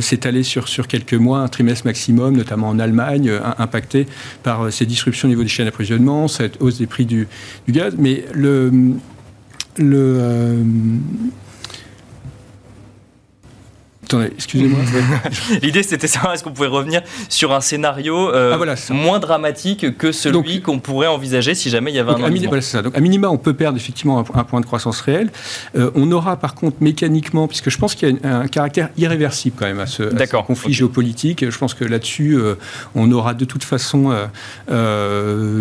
[0.00, 4.06] s'étaler sur, sur quelques mois, un trimestre maximum, notamment en Allemagne, impacté
[4.42, 7.26] par ces disruptions au niveau des chaînes d'approvisionnement, cette des prix du,
[7.68, 7.94] gaz.
[7.98, 8.70] Mais le,
[9.78, 10.62] le euh,
[14.08, 14.80] Attendez, excusez-moi.
[15.62, 16.32] L'idée, c'était ça.
[16.32, 21.08] Est-ce qu'on pouvait revenir sur un scénario euh, ah, moins dramatique que celui qu'on pourrait
[21.08, 22.80] envisager si jamais il y avait un voilà, ça.
[22.80, 25.30] Donc, à minima, on peut perdre effectivement un, point de croissance réel.
[25.76, 29.56] Euh, on aura, par contre, mécaniquement, puisque je pense qu'il y a un, caractère irréversible
[29.58, 30.04] quand même à ce,
[30.40, 31.50] conflit géopolitique.
[31.50, 32.54] Je pense que là-dessus, euh,
[32.94, 34.14] on aura de toute façon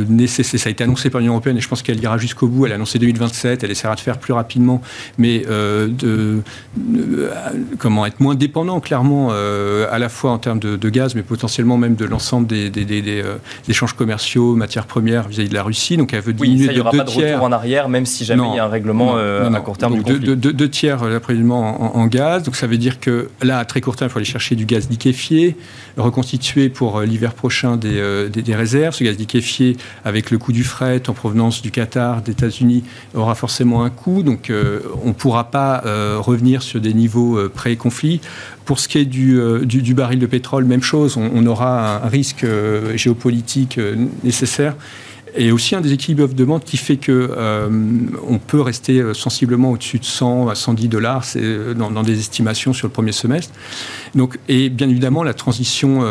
[0.08, 0.58] nécessaire.
[0.62, 2.66] Ça a été annoncé par l'Union européenne et je pense qu'elle ira jusqu'au bout.
[2.66, 3.66] Elle a annoncé 2027.
[3.66, 4.82] Elle essaiera de faire plus rapidement,
[5.18, 6.42] mais de,
[7.78, 11.78] comment être moins dépendant clairement euh, à la fois en termes de, gaz, mais potentiellement
[11.78, 13.36] même de l'ensemble des, euh,
[13.68, 15.98] échanges commerciaux, matières premières vis-à-vis de la Russie.
[15.98, 18.06] Donc elle veut diminuer oui, ça, il y aura pas de retour en arrière, même
[18.06, 21.04] si jamais il y a un règlement euh, à court terme donc du Deux, tiers
[21.06, 22.44] l'approvisionnement en, gaz.
[22.44, 24.66] Donc ça veut dire que là, à très court terme, il faut aller chercher du
[24.66, 25.58] gaz liquéfié,
[25.98, 28.96] reconstituer pour l'hiver prochain des, des, réserves.
[28.96, 33.36] Ce gaz liquéfié, avec le coût du fret en provenance du Qatar, des États-Unis, aura
[33.36, 34.24] forcément un coût.
[34.24, 34.52] Donc
[35.04, 35.82] on ne pourra pas
[36.18, 38.22] revenir sur des niveaux pré-conflit.
[38.66, 42.10] Pour ce qui est du, euh, du, baril de pétrole, même chose, on, aura un
[42.10, 44.76] risque euh, géopolitique euh, nécessaire
[45.38, 47.70] et aussi un déséquilibre offre-demande qui fait que euh,
[48.28, 52.74] on peut rester euh, sensiblement au-dessus de 100 à 110 dollars euh, dans, des estimations
[52.74, 53.54] sur le premier semestre.
[54.16, 56.04] Donc, et bien évidemment, la transition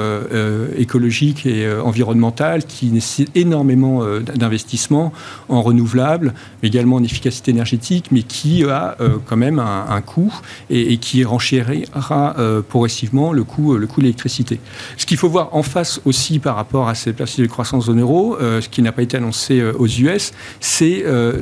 [0.76, 5.12] écologique et environnementale qui nécessite énormément d'investissements
[5.48, 10.32] en renouvelables, mais également en efficacité énergétique, mais qui a quand même un, coût
[10.70, 12.36] et, et, qui renchérira
[12.68, 14.60] progressivement le coût, le coût de l'électricité.
[14.98, 18.00] Ce qu'il faut voir en face aussi par rapport à ces perspectives de croissance zone
[18.00, 21.32] euro, ce qui n'a pas été annoncé euh, aux US, c'est euh,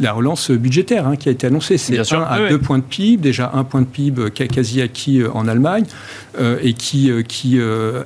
[0.00, 1.78] la, relance budgétaire hein, qui a été annoncée.
[1.78, 5.30] C'est 1 à 2 points de PIB, déjà un point de PIB quasi acquis euh,
[5.32, 5.84] en Allemagne,
[6.62, 7.60] et qui, qui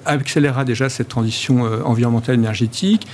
[0.04, 3.06] accélérera déjà cette transition environnementale énergétique.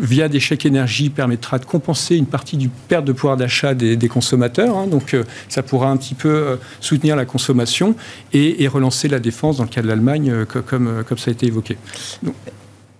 [0.00, 3.96] via des chèques énergie, permettra de compenser une partie du perte de pouvoir d'achat des,
[4.08, 4.78] consommateurs.
[4.78, 4.86] Hein.
[4.86, 5.16] donc
[5.48, 7.96] ça pourra un petit peu soutenir la consommation
[8.32, 11.76] et, relancer la défense dans le cas de l'Allemagne, comme, comme ça a été évoqué.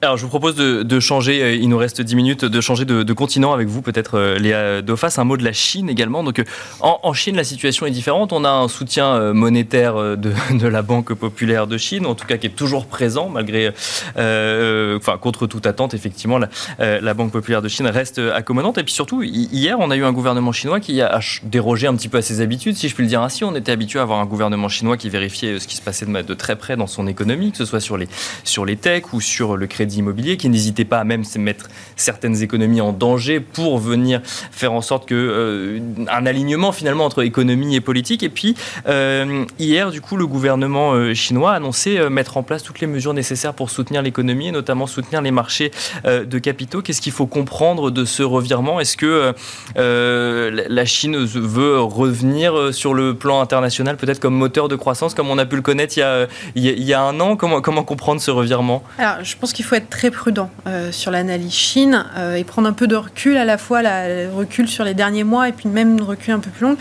[0.00, 3.12] Alors, je vous propose de, changer, euh, il nous reste 10 minutes, de changer de,
[3.12, 5.16] continent avec vous, peut-être euh, Léa Dofas.
[5.18, 6.22] Un mot de la Chine également.
[6.22, 6.44] Donc, euh,
[6.78, 8.32] en, Chine, la situation est différente.
[8.32, 12.46] On a un soutien monétaire de, la Banque populaire de Chine, en tout cas qui
[12.46, 13.70] est toujours présent, malgré,
[14.14, 16.38] enfin, contre toute attente, effectivement,
[16.78, 18.78] la, Banque populaire de Chine reste accommodante.
[18.78, 22.08] Et puis surtout, hier, on a eu un gouvernement chinois qui a dérogé un petit
[22.08, 23.42] peu à ses habitudes, si je puis le dire ainsi.
[23.42, 26.34] On était habitué à avoir un gouvernement chinois qui vérifiait ce qui se passait de,
[26.34, 28.06] très près dans son économie, que ce soit sur les,
[28.44, 32.42] sur les techs ou sur le crédit immobilier, qui n'hésitait pas à même mettre certaines
[32.42, 35.79] économies en danger pour venir faire en sorte que euh,
[36.11, 38.22] un alignement finalement entre économie et politique.
[38.22, 42.62] Et puis euh, hier, du coup, le gouvernement euh, chinois a annoncé mettre en place
[42.62, 45.70] toutes les mesures nécessaires pour soutenir l'économie et notamment soutenir les marchés
[46.05, 46.83] de capitaux.
[46.83, 48.81] Qu'est-ce qu'il faut comprendre de ce revirement?
[48.81, 49.35] Est-ce que
[49.77, 55.38] la Chine veut revenir sur le plan international, peut-être comme moteur de croissance, comme on
[55.38, 57.37] a pu le connaître il y a, il y a un an?
[57.37, 58.83] Comment, comment comprendre ce revirement?
[58.98, 62.69] Alors, je pense qu'il faut être très prudent euh, sur l'analyse Chine euh, et prendre
[62.69, 65.69] un peu de recul, à la fois la, recul sur les derniers mois et puis
[65.69, 66.77] même une recul un peu plus longue.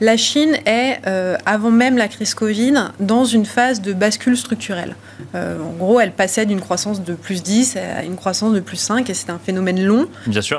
[0.00, 4.94] La Chine est, euh, avant même la crise Covid, dans une phase de bascule structurelle.
[5.34, 9.08] en gros, elle passait d'une croissance de plus 10 à une croissance de plus 5
[9.10, 10.08] et c'est un phénomène long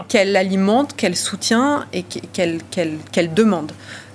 [0.08, 3.72] qu'elle alimente, qu'elle soutient et qu'elle demande.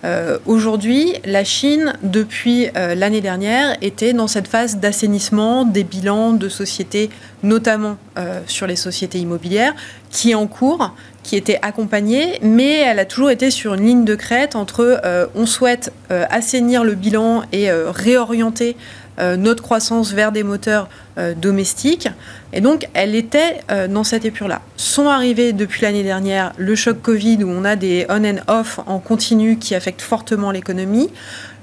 [0.06, 6.32] Euh, aujourd'hui, la Chine, depuis euh, l'année dernière, était dans cette phase d'assainissement des bilans
[6.32, 7.10] de sociétés,
[7.42, 9.74] notamment euh, sur les sociétés immobilières,
[10.10, 14.04] qui est en cours, qui était accompagnée, mais elle a toujours été sur une ligne
[14.04, 15.02] de crête entre
[15.34, 18.76] on souhaite assainir le bilan et réorienter
[19.18, 20.88] notre croissance vers des moteurs
[21.36, 22.08] domestiques.
[22.52, 24.60] Et donc, elle était euh, dans cette épure-là.
[24.76, 28.80] Sont arrivés depuis l'année dernière le choc Covid où on a des on and off
[28.86, 31.10] en continu qui affectent fortement l'économie,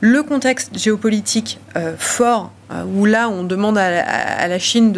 [0.01, 1.59] le contexte géopolitique
[1.97, 2.51] fort
[2.95, 4.91] où là on demande à, la Chine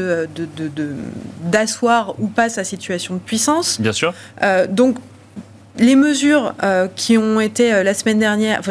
[1.43, 3.79] d'asseoir de, ou pas sa situation de puissance.
[3.79, 4.13] Bien sûr.
[4.69, 4.97] donc
[5.77, 8.61] les mesures euh, qui ont été euh, la semaine dernière,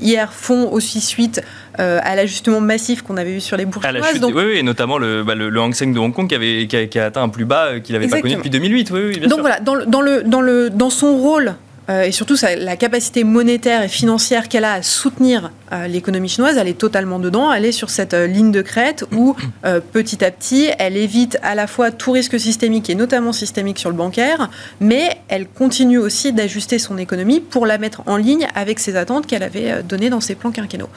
[0.00, 1.42] hier, font aussi suite
[1.78, 4.20] euh, à l'ajustement massif qu'on avait vu sur les bourses chinoises.
[4.20, 4.34] Donc...
[4.34, 6.98] Oui, oui, et notamment le, bah, le, Hang Seng de Hong Kong qui, avait, qui,
[6.98, 8.90] a, atteint un plus bas qu'il n'avait pas connu depuis 2008.
[8.90, 11.54] Oui, oui, bien donc voilà, dans, dans, le, dans, le, dans son rôle
[11.88, 16.56] euh, et surtout la capacité monétaire et financière qu'elle a à soutenir euh, l'économie chinoise,
[16.56, 17.52] elle est totalement dedans.
[17.52, 19.34] Elle est sur cette euh, ligne de crête où
[19.92, 23.90] petit à petit, elle évite à la fois tout risque systémique et notamment systémique sur
[23.90, 28.78] le bancaire, mais elle continue aussi d'ajuster son économie pour la mettre en ligne avec
[28.78, 30.88] ses attentes qu'elle avait données dans ses plans quinquennaux.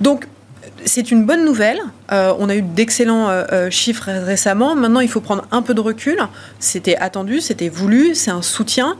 [0.00, 0.26] Donc
[0.84, 1.80] c'est une bonne nouvelle.
[2.12, 4.74] Euh, on a eu d'excellents euh, euh, chiffres récemment.
[4.74, 6.18] Maintenant, il faut prendre un peu de recul.
[6.58, 8.96] C'était attendu, c'était voulu, c'est un soutien.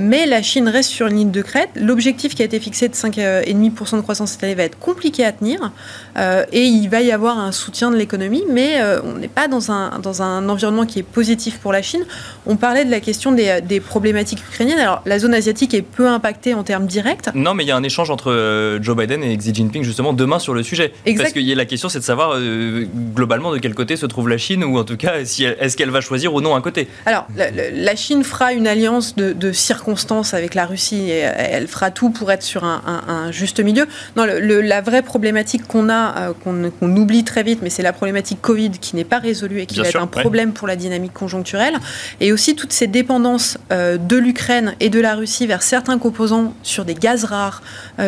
[0.00, 1.70] mais la Chine reste sur une ligne de crête.
[1.76, 5.32] L'objectif qui a été fixé de 5,5% de croissance cette année va être compliqué à
[5.32, 5.72] tenir.
[6.16, 9.98] et il va y avoir un soutien de l'économie, mais on n'est pas dans un,
[9.98, 12.04] dans un environnement qui est positif pour la Chine.
[12.46, 14.78] On parlait de la question des, des, problématiques ukrainiennes.
[14.78, 17.28] Alors, la zone asiatique est peu impactée en termes directs.
[17.34, 20.38] Non, mais il y a un échange entre Joe Biden et Xi Jinping justement demain
[20.38, 20.92] sur le sujet.
[21.24, 24.38] Parce que la question, c'est de savoir euh, globalement de quel côté se trouve la
[24.38, 27.26] Chine, ou en tout cas, si est-ce qu'elle va choisir ou non un côté Alors,
[27.36, 32.30] la, Chine fera une alliance de, circonstances avec la Russie, et elle fera tout pour
[32.32, 33.86] être sur un, juste milieu.
[34.16, 36.32] Non, la vraie problématique qu'on a, euh,
[36.78, 39.80] qu'on oublie très vite, mais c'est la problématique Covid qui n'est pas résolue et qui
[39.80, 41.78] va être un problème pour la dynamique conjoncturelle,
[42.20, 46.54] et aussi toutes ces dépendances euh, de l'Ukraine et de la Russie vers certains composants
[46.62, 47.62] sur des gaz rares,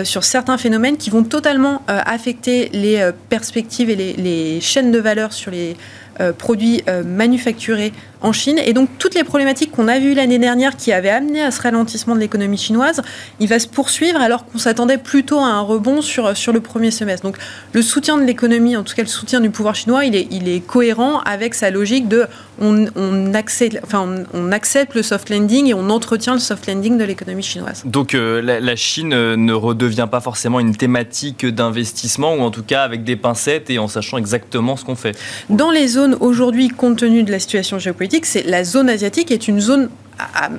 [0.04, 5.50] sur certains phénomènes qui vont totalement affecter les perspectives et les, chaînes de valeur sur
[5.50, 5.76] les
[6.20, 7.92] euh, produits euh, manufacturés
[8.26, 8.58] en Chine.
[8.64, 11.62] Et donc toutes les problématiques qu'on a vues l'année dernière qui avaient amené à ce
[11.62, 13.02] ralentissement de l'économie chinoise,
[13.40, 16.90] il va se poursuivre alors qu'on s'attendait plutôt à un rebond sur, sur le premier
[16.90, 17.24] semestre.
[17.24, 17.38] Donc
[17.72, 20.48] le soutien de l'économie, en tout cas le soutien du pouvoir chinois, il est, il
[20.48, 22.26] est cohérent avec sa logique de
[22.60, 26.96] on, on, accepte, enfin, on, accepte le soft landing et on entretient le soft landing
[26.96, 27.82] de l'économie chinoise.
[27.84, 32.62] Donc euh, la, Chine euh, ne redevient pas forcément une thématique d'investissement ou en tout
[32.62, 35.16] cas avec des pincettes et en sachant exactement ce qu'on fait.
[35.50, 39.48] Dans les zones aujourd'hui, compte tenu de la situation géopolitique, c'est la zone asiatique est
[39.48, 39.90] une zone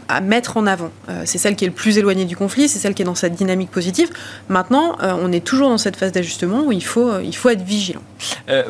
[0.08, 0.92] à, mettre en avant.
[1.10, 3.16] Euh, c'est celle qui est le plus éloignée du conflit, c'est celle qui est dans
[3.16, 4.10] cette dynamique positive.
[4.50, 7.50] Maintenant, euh, on est toujours dans cette phase d'ajustement où il faut, euh, il faut
[7.50, 8.02] être vigilant.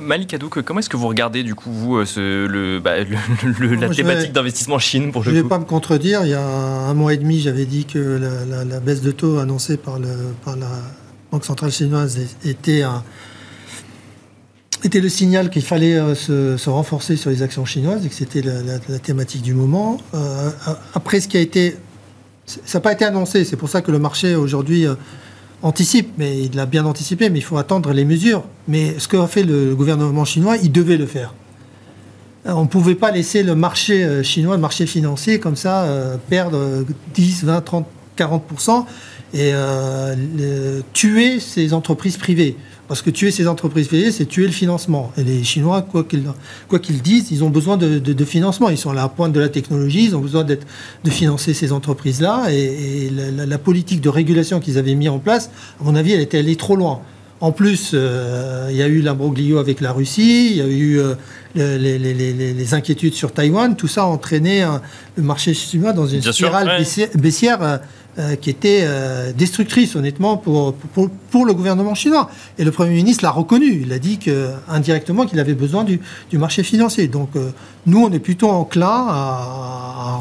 [0.02, 2.96] Malik Hadouk, comment est-ce que vous regardez du coup vous le, bah,
[3.80, 6.22] la thématique d'investissement Chine pour Je ne vais pas me contredire.
[6.24, 9.78] Il y a un mois et demi, j'avais dit que la, baisse de taux annoncée
[9.78, 10.08] par, le,
[10.44, 10.68] par la
[11.32, 13.04] Banque centrale chinoise était un
[14.84, 18.42] était le signal qu'il fallait euh, se, renforcer sur les actions chinoises et que c'était
[18.42, 19.98] la, thématique du moment.
[20.14, 20.50] Euh,
[20.94, 21.78] après, ce qui a été.
[22.46, 24.96] Ça n'a pas été annoncé, c'est pour ça que le marché aujourd'hui euh,
[25.64, 28.46] anticipe, mais il l'a bien anticipé, mais il faut attendre les mesures.
[28.70, 31.34] Mais ce qu'a fait le gouvernement chinois, il devait le faire.
[32.46, 35.86] On ne pouvait pas laisser le marché chinois, le marché financier, comme ça,
[36.30, 37.86] perdre 10, 20, 30,
[38.18, 38.86] 40%
[39.34, 39.52] et
[40.94, 42.56] tuer ces entreprises privées.
[42.88, 45.12] Parce que tuer ces entreprises privées, c'est tuer le financement.
[45.18, 48.70] Et les Chinois, quoi qu'ils disent, ils ont besoin de, financement.
[48.70, 50.58] Ils sont à la pointe de la technologie, ils ont besoin de
[51.10, 52.46] financer ces entreprises-là.
[52.50, 55.50] Et, la, politique de régulation qu'ils avaient mis en place,
[55.82, 57.02] à mon avis, elle était allée trop loin.
[57.40, 61.00] En plus, euh, il y a eu l'imbroglio avec la Russie, il y a eu
[61.00, 61.16] euh,
[61.56, 63.76] les, inquiétudes sur Taïwan.
[63.76, 64.66] Tout ça a entraîné
[65.16, 66.84] le marché chinois dans une spirale
[67.16, 67.78] baissière euh,
[68.20, 72.32] euh, qui était euh, destructrice, honnêtement, pour, pour, le gouvernement chinois.
[72.58, 73.84] Et le Premier ministre l'a reconnu.
[73.84, 76.00] Il a dit que, indirectement qu'il avait besoin du,
[76.32, 77.08] du, marché financier.
[77.08, 77.52] Donc, euh,
[77.86, 80.20] nous, on est plutôt enclin à,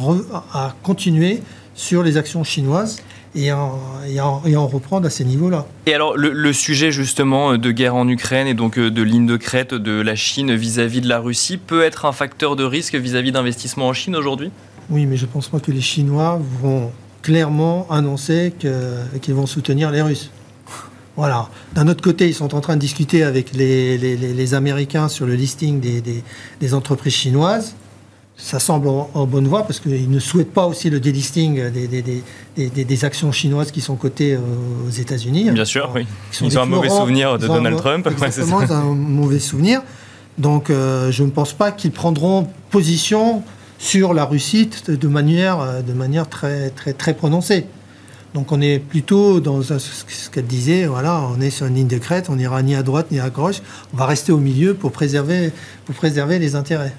[0.52, 1.40] à, continuer
[1.74, 2.98] sur les actions chinoises.
[3.34, 5.66] Et en, et, en, reprendre à ces niveaux-là.
[5.86, 9.72] Et alors, le, sujet justement de guerre en Ukraine et donc de ligne de crête
[9.72, 13.88] de la Chine vis-à-vis de la Russie peut être un facteur de risque vis-à-vis d'investissement
[13.88, 14.50] en Chine aujourd'hui?
[14.90, 16.90] Oui, mais je pense pas que les Chinois vont
[17.22, 20.30] clairement annoncé qu'ils vont soutenir les Russes.
[21.16, 21.48] Voilà.
[21.74, 25.80] D'un autre côté, ils sont en train de discuter avec les, Américains sur le listing
[25.80, 27.74] des, entreprises chinoises.
[28.38, 31.62] Ça semble en, bonne voie parce qu'ils ne souhaitent pas aussi le délisting
[32.54, 35.50] des, actions chinoises qui sont cotées aux États-Unis.
[35.50, 36.06] Bien sûr, oui.
[36.42, 38.06] Ils ont un mauvais souvenir de Donald Trump.
[38.06, 39.82] Exactement, ils ont un mauvais souvenir.
[40.38, 43.42] Donc, euh, je ne pense pas qu'ils prendront position
[43.78, 47.66] sur la Russie de manière, euh, de manière très, très, très prononcée.
[48.34, 51.96] Donc on est plutôt dans ce qu'elle disait, voilà, on est sur une ligne de
[51.96, 53.62] crête, on n'ira ni à droite ni à gauche,
[53.94, 55.52] on va rester au milieu pour préserver,
[55.86, 56.92] pour préserver les intérêts.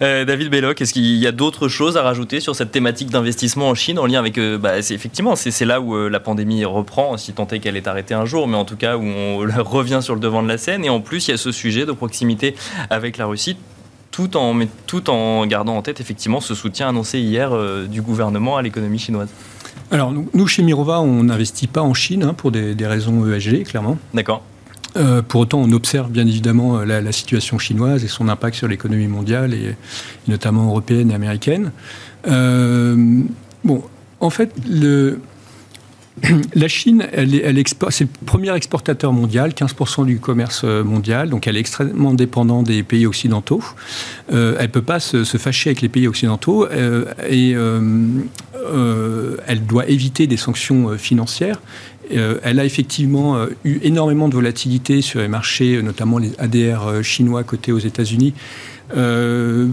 [0.00, 3.74] David Belloc, est-ce qu'il y a d'autres choses à rajouter sur cette thématique d'investissement en
[3.74, 7.60] Chine en lien avec, bah, effectivement, c'est là où la pandémie reprend, si tant est
[7.60, 10.42] qu'elle est arrêtée un jour, mais en tout cas où on revient sur le devant
[10.42, 10.84] de la scène.
[10.84, 12.54] Et en plus, il y a ce sujet de proximité
[12.90, 13.56] avec la Russie
[14.16, 17.52] tout en, tout en gardant en tête effectivement ce soutien annoncé hier
[17.86, 19.28] du gouvernement à l'économie chinoise.
[19.90, 23.98] Alors, nous, chez Mirova, on n'investit pas en Chine hein, pour des, raisons ESG, clairement.
[24.14, 24.42] D'accord.
[24.96, 29.06] Euh, pour autant, on observe bien évidemment la, situation chinoise et son impact sur l'économie
[29.06, 29.76] mondiale, et,
[30.28, 31.72] notamment européenne et américaine.
[32.26, 33.22] Euh,
[33.64, 33.82] bon,
[34.20, 35.20] en fait, le,
[36.54, 37.30] la Chine, elle,
[37.90, 42.66] c'est le premier exportateur mondial, 15% du commerce euh, mondial, donc elle est extrêmement dépendante
[42.66, 43.62] des pays occidentaux.
[44.32, 47.54] Euh, elle ne peut pas se, fâcher avec les pays occidentaux euh, et
[49.46, 51.60] elle doit éviter des sanctions financières.
[52.10, 57.72] elle a effectivement eu énormément de volatilité sur les marchés, notamment les ADR chinois cotés
[57.72, 58.32] aux États-Unis,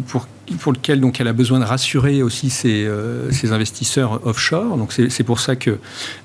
[0.07, 0.27] pour
[0.59, 4.77] pour lequel donc elle a besoin de rassurer aussi ses, euh, investisseurs offshore.
[4.77, 5.77] Donc c'est pour ça que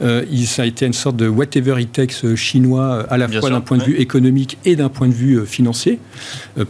[0.03, 3.51] euh, ça a été une sorte de whatever it takes euh, chinois à la fois
[3.51, 5.99] d'un point de vue économique et d'un point de vue financier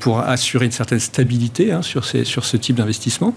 [0.00, 3.34] pour assurer une certaine stabilité hein, sur, ces, sur ce type d'investissement.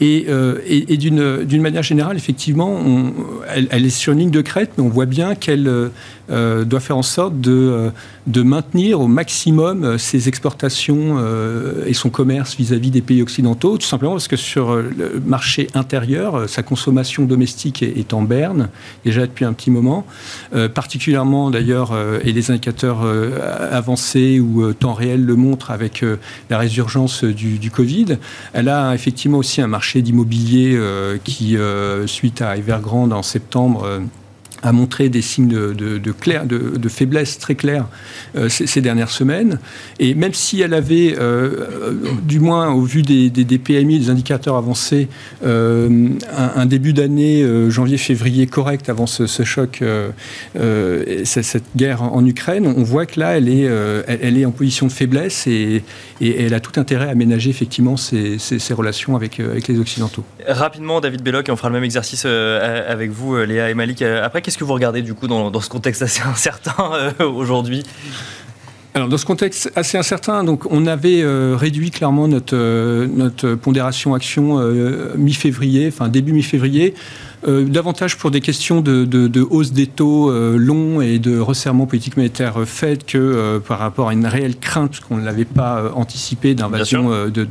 [0.00, 0.26] Et,
[0.66, 3.12] et, d'une manière générale, effectivement,
[3.48, 5.90] elle, elle, est sur une ligne de crête, mais on voit bien qu'elle
[6.28, 7.90] euh, doit faire en sorte de, euh,
[8.26, 10.76] de maintenir au maximum euh, ses exportations
[11.86, 16.48] et son commerce vis-à-vis des pays occidentaux, tout simplement parce que sur le marché intérieur,
[16.48, 18.68] sa consommation domestique est, en berne,
[19.04, 20.04] déjà depuis un petit moment,
[20.74, 22.98] particulièrement d'ailleurs, et les indicateurs
[23.70, 26.04] avancés ou temps réel le montrent avec
[26.50, 28.18] la résurgence du, du, Covid.
[28.52, 30.78] Elle a effectivement aussi un marché d'immobilier
[31.24, 31.56] qui,
[32.06, 34.00] suite à Evergrande en septembre,
[34.62, 37.86] a montré des signes de, de, de, faiblesse très clairs
[38.36, 39.58] euh, ces, dernières semaines.
[39.98, 41.92] Et même si elle avait, euh, euh,
[42.22, 45.08] du moins au vu des, des, PMI, des indicateurs avancés,
[45.44, 49.82] un, début d'année janvier-février correct avant ce, choc,
[51.24, 53.68] cette guerre en, Ukraine, on voit que là, elle est,
[54.06, 55.82] elle, est en position de faiblesse et,
[56.20, 60.24] elle a tout intérêt à ménager effectivement ses, ses, relations avec, avec les Occidentaux.
[60.46, 64.02] Rapidement, David Belloc, et on fera le même exercice avec vous, Léa et Malik.
[64.02, 67.82] Après, qu'est-ce que vous regardez du coup dans, ce contexte assez incertain euh, aujourd'hui?
[68.94, 73.56] Alors, dans ce contexte assez incertain, donc, on avait euh, réduit clairement notre, euh, notre
[73.56, 74.58] pondération action
[75.16, 76.94] mi-février, enfin début mi-février,
[77.46, 83.06] davantage pour des questions de, hausse des taux longs et de resserrement politique monétaire fait
[83.06, 87.44] que par rapport à une réelle crainte qu'on ne l'avait pas anticipé d'invasion de,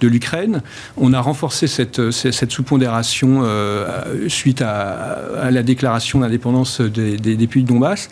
[0.00, 0.62] de l'Ukraine.
[0.96, 7.62] On a renforcé cette, cette sous-pondération euh, suite à, la déclaration d'indépendance des, des, pays
[7.62, 8.08] de Donbass.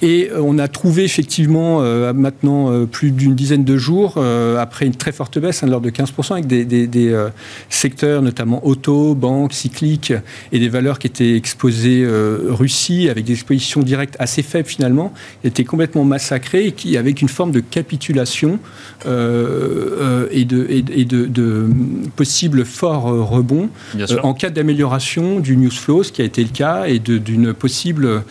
[0.00, 4.18] Et euh, on a trouvé effectivement euh, maintenant euh, plus d'une dizaine de jours,
[4.58, 7.28] après une très forte baisse, hein, de l'ordre de 15%, avec des,
[7.68, 10.12] secteurs, notamment auto, banque, cyclique,
[10.52, 12.06] et des valeurs qui étaient exposées
[12.48, 15.12] Russie, avec des expositions directes assez faibles finalement,
[15.44, 18.58] étaient complètement massacrées, et qui, avec une forme de capitulation
[19.04, 21.66] et de, et de, de
[22.16, 23.68] possibles forts rebonds
[24.22, 28.22] en cas d'amélioration du news flow, ce qui a été le cas, et d'une possible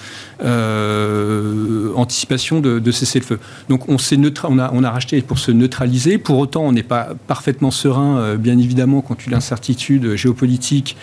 [0.44, 3.40] euh, anticipation de, de cessez-le-feu.
[3.70, 6.18] Donc on, on, a, on a racheté pour se neutraliser.
[6.18, 10.98] Pour autant, on n'est pas parfaitement serein, euh, bien évidemment, quand tu l'incertitude géopolitique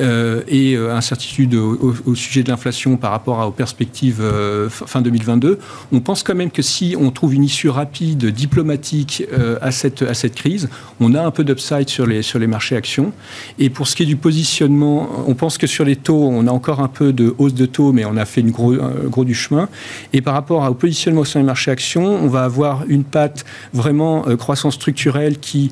[0.00, 5.58] euh, et euh, incertitude au, sujet de l'inflation par rapport aux perspectives euh, fin 2022,
[5.92, 9.24] on pense quand même que si on trouve une issue rapide, diplomatique
[9.60, 10.68] à, cette, à cette crise,
[11.00, 13.12] on a un peu d'upside sur les, sur les marchés actions.
[13.58, 16.50] Et pour ce qui est du positionnement, on pense que sur les taux, on a
[16.50, 18.74] encore un peu de hausse de taux, mais on a fait une gros,
[19.06, 19.68] gros du chemin.
[20.12, 24.22] Et par rapport au positionnement sur les marchés actions, on va avoir une patte vraiment
[24.36, 25.70] croissance structurelle qui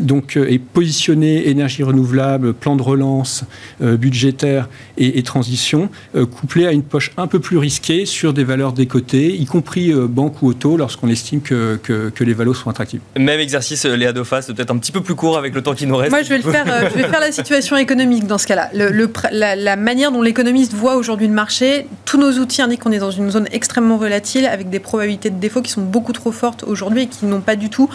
[0.00, 3.44] donc, est positionnée énergie renouvelable, plan de relance
[3.82, 8.44] euh, budgétaire et, transition, euh, couplée à une poche un peu plus risquée sur des
[8.44, 12.70] valeurs décotées, y compris euh, banque ou auto, lorsqu'on estime que, que, les valeurs sont
[12.70, 13.00] attractives.
[13.18, 15.96] Même exercice, Léa Dofas, peut-être un petit peu plus court avec le temps qui nous
[15.96, 16.10] reste.
[16.10, 18.70] Moi, je vais, le faire, je vais faire la situation économique dans ce cas-là.
[18.72, 22.92] Le, la, la, manière dont l'économiste voit aujourd'hui le marché, tous nos outils indiquent qu'on
[22.92, 26.32] est dans une zone extrêmement volatile, avec des probabilités de défaut qui sont beaucoup trop
[26.32, 27.88] fortes aujourd'hui et qui n'ont pas du tout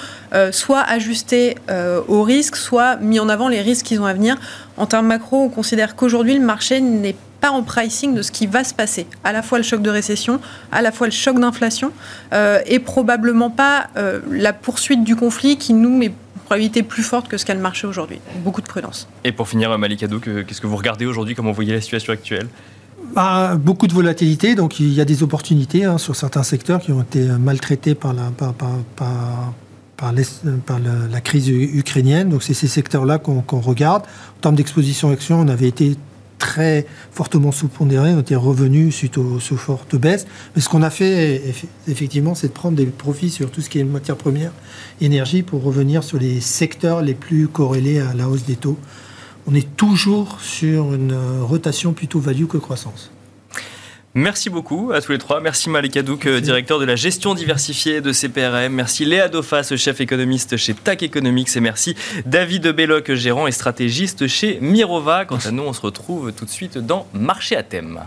[0.52, 1.56] soit ajusté
[2.08, 4.38] aux risques, soit mis en avant les risques qui ont à venir.
[4.80, 8.48] En termes macro, on considère qu'aujourd'hui, le marché n'est pas en pricing de ce qui
[8.48, 9.08] va se passer.
[9.26, 10.40] À la fois le choc de récession,
[10.72, 11.92] à la fois le choc d'inflation,
[12.34, 16.14] euh, et probablement pas euh, la poursuite du conflit qui nous met
[16.46, 18.20] probabilité plus forte que ce qu'a le marché aujourd'hui.
[18.44, 19.08] Beaucoup de prudence.
[19.24, 21.36] Et pour finir, Malik qu'est-ce que vous regardez aujourd'hui?
[21.36, 22.48] Comment vous voyez la situation actuelle?
[23.14, 26.92] Bah, beaucoup de volatilité, donc il y a des opportunités hein, sur certains secteurs qui
[26.92, 29.54] ont été maltraités par la, par, par,
[30.02, 32.30] la crise ukrainienne.
[32.30, 34.04] Donc c'est ces secteurs-là qu'on regarde.
[34.38, 35.98] En termes d'exposition action, on avait été
[36.40, 40.26] très fortement sous-pondéré, on était revenu suite aux, fortes baisses.
[40.56, 41.44] Mais ce qu'on a fait,
[41.88, 44.52] effectivement, c'est de prendre des profits sur tout ce qui est matière première,
[45.02, 48.80] énergie, pour revenir sur les secteurs les plus corrélés à la hausse des taux.
[49.46, 53.12] On est toujours sur une rotation plutôt value que croissance.
[54.16, 55.40] Merci beaucoup à tous les trois.
[55.40, 58.74] Merci Malik Adouk, directeur de la gestion diversifiée de CPRM.
[58.74, 61.56] Merci Léa Dofas, chef économiste chez TAC Economics.
[61.56, 61.96] Et merci
[62.26, 65.26] David Belloc, gérant et stratégiste chez Mirova.
[65.26, 68.02] Quant à nous, on se retrouve tout de suite dans Marché à thème.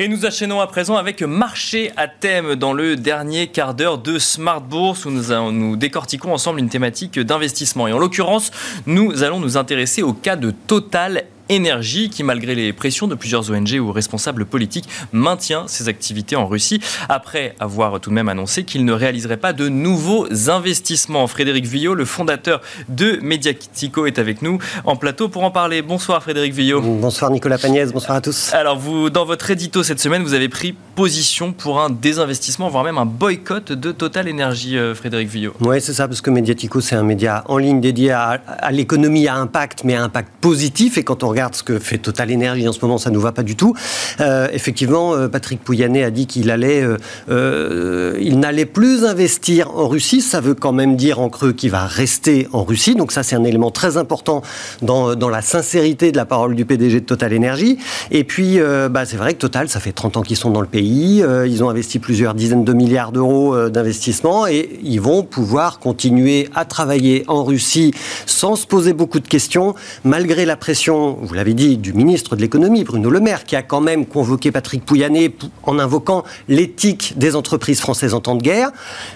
[0.00, 4.18] Et nous enchaînons à présent avec marché à thème dans le dernier quart d'heure de
[4.18, 7.86] Smart Bourse où nous, nous décortiquons ensemble une thématique d'investissement.
[7.86, 8.50] Et en l'occurrence,
[8.86, 13.50] nous allons nous intéresser au cas de Total Énergie, qui, malgré les pressions de plusieurs
[13.50, 18.64] ONG ou responsables politiques, maintient ses activités en Russie, après avoir tout de même annoncé
[18.64, 21.26] qu'il ne réaliserait pas de nouveaux investissements.
[21.26, 25.82] Frédéric Villot, le fondateur de Mediatico, est avec nous en plateau pour en parler.
[25.82, 26.80] Bonsoir Frédéric Villot.
[26.80, 28.52] Bonsoir Nicolas Pagnès, bonsoir à tous.
[28.54, 32.84] Alors, vous, dans votre édito cette semaine, vous avez pris position pour un désinvestissement, voire
[32.84, 35.52] même un boycott de Total Énergie, euh, Frédéric Villot.
[35.60, 39.28] Oui, c'est ça, parce que Mediatico, c'est un média en ligne dédié à, à l'économie
[39.28, 40.96] à impact, mais à impact positif.
[40.96, 43.20] Et quand on regarde ce que fait Total Énergie en ce moment, ça ne nous
[43.20, 43.74] va pas du tout.
[44.20, 46.86] Euh, effectivement, euh, Patrick Pouyanné a dit qu'il allait,
[47.28, 50.20] euh, il n'allait plus investir en Russie.
[50.20, 52.94] Ça veut quand même dire en creux qu'il va rester en Russie.
[52.94, 54.42] Donc ça, c'est un élément très important
[54.80, 57.78] dans, la sincérité de la parole du PDG de Total Énergie.
[58.12, 58.60] Et puis,
[58.90, 61.24] bah, c'est vrai que Total, ça fait 30 ans qu'ils sont dans le pays.
[61.46, 66.64] ils ont investi plusieurs dizaines de milliards d'euros d'investissement et ils vont pouvoir continuer à
[66.64, 67.92] travailler en Russie
[68.26, 69.74] sans se poser beaucoup de questions,
[70.04, 73.62] malgré la pression, vous l'avez dit, du ministre de l'économie, Bruno Le Maire, qui a
[73.62, 78.70] quand même convoqué Patrick Pouyanné en invoquant l'éthique des entreprises françaises en temps de guerre.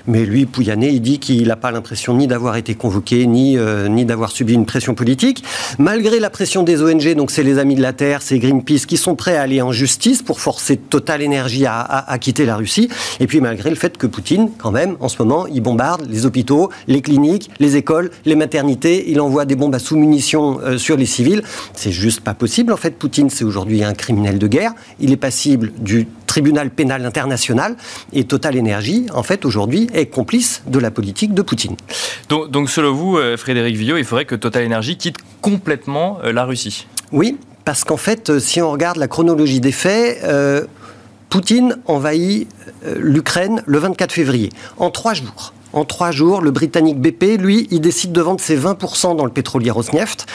[0.07, 3.89] Mais lui, Pouyanné, il dit qu'il n'a pas l'impression ni d'avoir été convoqué, ni, euh,
[3.89, 5.45] ni d'avoir subi une pression politique.
[5.79, 8.97] Malgré la pression des ONG, donc c'est les Amis de la Terre, c'est Greenpeace, qui
[8.97, 12.89] sont prêts à aller en justice pour forcer Total Énergie à, quitter la Russie.
[13.21, 16.27] Et puis malgré le fait que Poutine, quand même, en ce moment, il bombarde les
[16.27, 20.97] hôpitaux, les cliniques, les écoles, les maternités, il envoie des bombes à sous-munitions euh, sur
[20.97, 21.43] les civils.
[21.99, 22.73] Juste pas possible.
[22.73, 24.73] En fait, Poutine, c'est aujourd'hui un criminel de guerre.
[25.01, 27.77] Il est passible du tribunal pénal international
[28.13, 31.77] et Total Energy, en fait, aujourd'hui, est complice de la politique de Poutine.
[32.29, 36.33] Donc, donc selon vous, euh, Frédéric Villot, il faudrait que Total Energy quitte complètement euh,
[36.33, 40.25] la Russie Oui, parce qu'en fait, si on regarde la chronologie des faits,
[41.29, 42.49] Poutine envahit
[42.97, 45.53] l'Ukraine le 24 février, en trois jours.
[45.73, 49.31] En trois jours, le Britannique BP, lui, il décide de vendre ses 20% dans le
[49.31, 50.27] pétrolier Rosneft.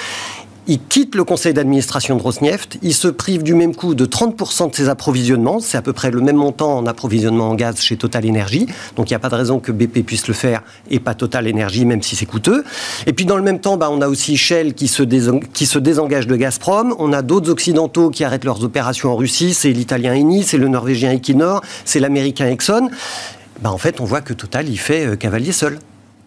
[0.66, 4.72] Il quitte le conseil d'administration de Rosneft, il se prive du même coup de 30%
[4.72, 7.98] de ses approvisionnements, c'est à peu près le même montant en approvisionnement en gaz chez
[7.98, 11.02] Total Energy, donc il n'y a pas de raison que BP puisse le faire et
[11.02, 12.64] pas Total Energy, même si c'est coûteux.
[13.08, 15.80] Et puis dans le même temps, bah, on a aussi Shell qui se, qui se
[15.80, 20.14] désengage de Gazprom, on a d'autres occidentaux qui arrêtent leurs opérations en Russie, c'est l'italien
[20.14, 22.90] Eni, c'est le norvégien Equinor, c'est l'américain Exxon.
[23.62, 25.80] Bah, en fait, on voit que Total, il fait euh, cavalier seul.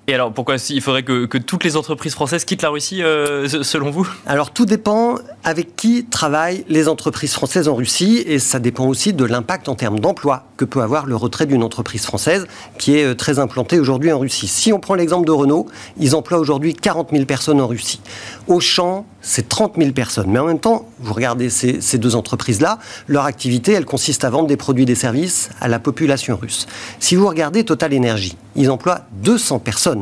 [0.08, 3.90] Et alors, pourquoi il faudrait que, toutes les entreprises françaises quittent la Russie, euh, selon
[3.90, 4.08] vous?
[4.24, 9.12] Alors, tout dépend avec qui travaillent les entreprises françaises en Russie, et ça dépend aussi
[9.12, 12.46] de l'impact en termes d'emploi que peut avoir le retrait d'une entreprise française
[12.78, 14.46] qui est euh, très implantée aujourd'hui en Russie.
[14.46, 15.66] Si on prend l'exemple de Renault,
[15.98, 18.00] ils emploient aujourd'hui 40 000 personnes en Russie.
[18.46, 20.30] Auchan, c'est 30 000 personnes.
[20.30, 22.78] Mais en même temps, vous regardez ces, ces deux entreprises-là,
[23.08, 26.68] leur activité, elle consiste à vendre des produits et des services à la population russe.
[27.00, 29.95] Si vous regardez Total Energy, ils emploient 200 personnes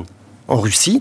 [0.49, 1.01] en Russie.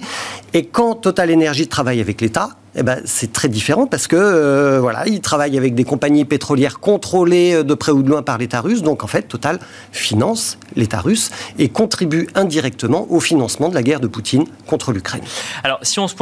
[0.54, 4.80] Et quand Total Energy travaille avec l'État, eh ben, c'est très différent parce que euh,
[4.80, 8.82] voilà, avec des compagnies pétrolières contrôlées euh, de près ou de loin par l'État russe.
[8.82, 9.60] Donc en fait, Total
[9.92, 15.22] finance l'État russe et contribue indirectement au financement de la guerre de Poutine contre l'Ukraine.
[15.64, 16.16] Alors si on, se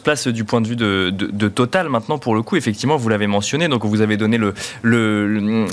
[0.00, 3.68] place, du point de vue de, Total, maintenant pour le coup, effectivement, vous l'avez mentionné,
[3.68, 5.26] donc vous avez donné le, le,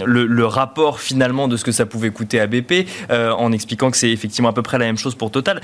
[0.06, 3.98] le, rapport finalement de ce que ça pouvait coûter à BP euh, en expliquant que
[3.98, 5.62] c'est effectivement à peu près la même chose pour Total.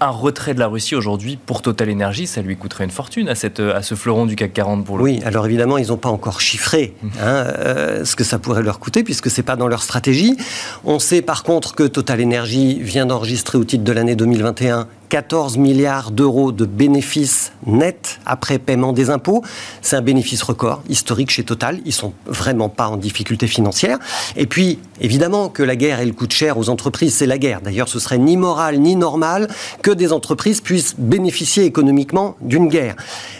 [0.00, 3.34] un retrait de la Russie aujourd'hui pour Total Énergie, ça lui coûterait une fortune à
[3.34, 6.40] cette ce fleuron du CAC 40 pour le Oui, alors évidemment, ils n'ont pas encore
[6.40, 9.82] chiffré hein, euh, ce que ça pourrait leur coûter, puisque ce n'est pas dans leur
[9.82, 10.36] stratégie.
[10.84, 15.56] On sait par contre que Total Energy vient d'enregistrer au titre de l'année 2021 14
[15.58, 19.42] milliards d'euros de bénéfices nets après paiement des impôts.
[19.82, 21.80] C'est un bénéfice record historique chez Total.
[21.84, 23.98] Ils sont vraiment pas en difficulté financière.
[24.36, 27.14] Et puis, évidemment que la guerre, elle coûte cher aux entreprises.
[27.14, 27.60] C'est la guerre.
[27.60, 29.48] D'ailleurs, ce serait ni moral ni normal
[29.82, 32.96] que des entreprises puissent bénéficier économiquement d'une guerre.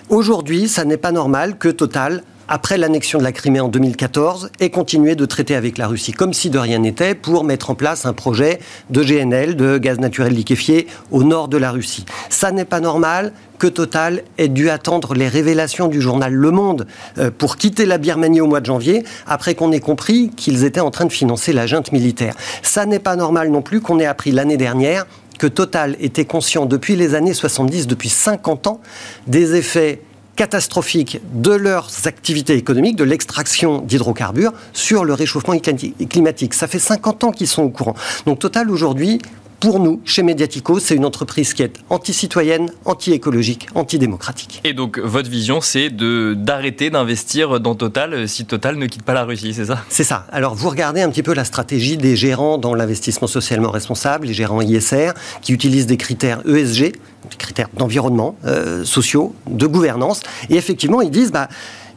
[0.08, 4.70] Aujourd'hui, ça n'est pas normal que Total après l'annexion de la Crimée en 2014, et
[4.70, 8.06] continuer de traiter avec la Russie comme si de rien n'était pour mettre en place
[8.06, 12.04] un projet de GNL, de gaz naturel liquéfié, au nord de la Russie.
[12.28, 16.86] Ça n'est pas normal que Total ait dû attendre les révélations du journal Le Monde
[17.18, 20.80] euh, pour quitter la Birmanie au mois de janvier, après qu'on ait compris qu'ils étaient
[20.80, 22.34] en train de financer la junte militaire.
[22.62, 25.06] Ça n'est pas normal non plus qu'on ait appris l'année dernière
[25.38, 28.80] que Total était conscient depuis les années 70, depuis 50 ans,
[29.26, 30.00] des effets
[30.36, 36.54] catastrophique de leurs activités économiques, de l'extraction d'hydrocarbures sur le réchauffement climatique.
[36.54, 37.94] Ça fait 50 ans qu'ils sont au courant.
[38.26, 39.20] Donc Total aujourd'hui
[39.60, 44.60] pour nous, chez Mediatico, c'est une entreprise qui est anti-citoyenne, anti-écologique, anti-démocratique.
[44.64, 49.14] Et donc, votre vision, c'est d'arrêter d'investir dans Total euh, si Total ne quitte pas
[49.14, 49.84] la Russie, c'est ça?
[49.88, 50.26] C'est ça.
[50.30, 54.34] Alors, vous regardez un petit peu la stratégie des gérants dans l'investissement socialement responsable, les
[54.34, 56.92] gérants ISR, qui utilisent des critères ESG,
[57.30, 60.20] des critères d'environnement, euh, sociaux, de gouvernance.
[60.50, 61.48] Et effectivement, ils disent, bah,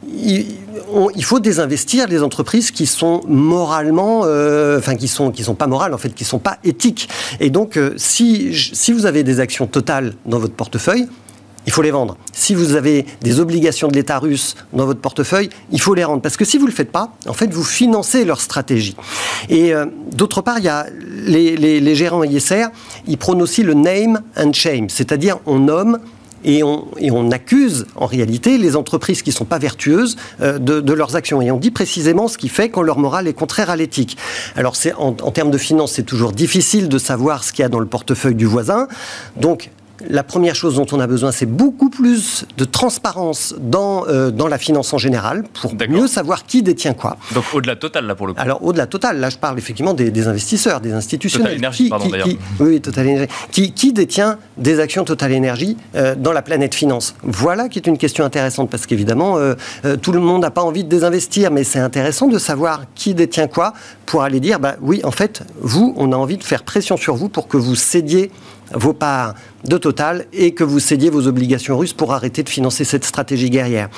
[0.08, 5.66] il, faut désinvestir les entreprises qui sont moralement, euh, enfin qui sont qui sont pas
[5.66, 7.08] morales en fait, qui sont pas éthiques.
[7.38, 11.06] Et donc, euh, si si vous avez des actions totales dans votre portefeuille,
[11.66, 12.16] il faut les vendre.
[12.32, 16.22] Si vous avez des obligations de l'État russe dans votre portefeuille, il faut les rendre.
[16.22, 18.96] Parce que si vous ne le faites pas, en fait, vous financez leur stratégie.
[19.50, 20.86] Et euh, d'autre part, il y a
[21.26, 22.66] les, les gérants ISR,
[23.06, 25.98] ils prônent aussi le name and shame, c'est-à-dire on nomme
[26.44, 31.14] et on, accuse en réalité les entreprises qui ne sont pas vertueuses euh, de, leurs
[31.14, 31.40] actions.
[31.40, 34.16] Et on dit précisément ce qui fait quand leur morale est contraire à l'éthique.
[34.56, 37.68] Alors en, en termes de finances, c'est toujours difficile de savoir ce qu'il y a
[37.68, 38.88] dans le portefeuille du voisin.
[39.36, 39.70] Donc
[40.08, 44.48] la première chose dont on a besoin, c'est beaucoup plus de transparence dans, euh, dans
[44.48, 47.16] la finance en général pour mieux savoir qui détient quoi.
[47.34, 48.40] Donc au-delà total, là, pour le coup.
[48.40, 51.48] Alors au-delà total, là, je parle effectivement des, investisseurs, des institutionnels.
[51.48, 52.28] Total Énergie, pardon, d'ailleurs.
[52.58, 53.28] Oui, Total Énergie.
[53.50, 57.14] Qui, qui, détient des actions Total Énergie euh, dans la planète finance?
[57.22, 59.54] Voilà qui est une question intéressante parce qu'évidemment, euh,
[60.00, 63.48] tout le monde n'a pas envie de désinvestir, mais c'est intéressant de savoir qui détient
[63.48, 63.72] quoi
[64.06, 67.14] pour aller dire, bah oui, en fait, vous, on a envie de faire pression sur
[67.14, 68.30] vous pour que vous cédiez
[68.74, 69.34] vos parts
[69.64, 73.50] de Total et que vous cédiez vos obligations russes pour arrêter de financer cette stratégie
[73.50, 73.88] guerrière.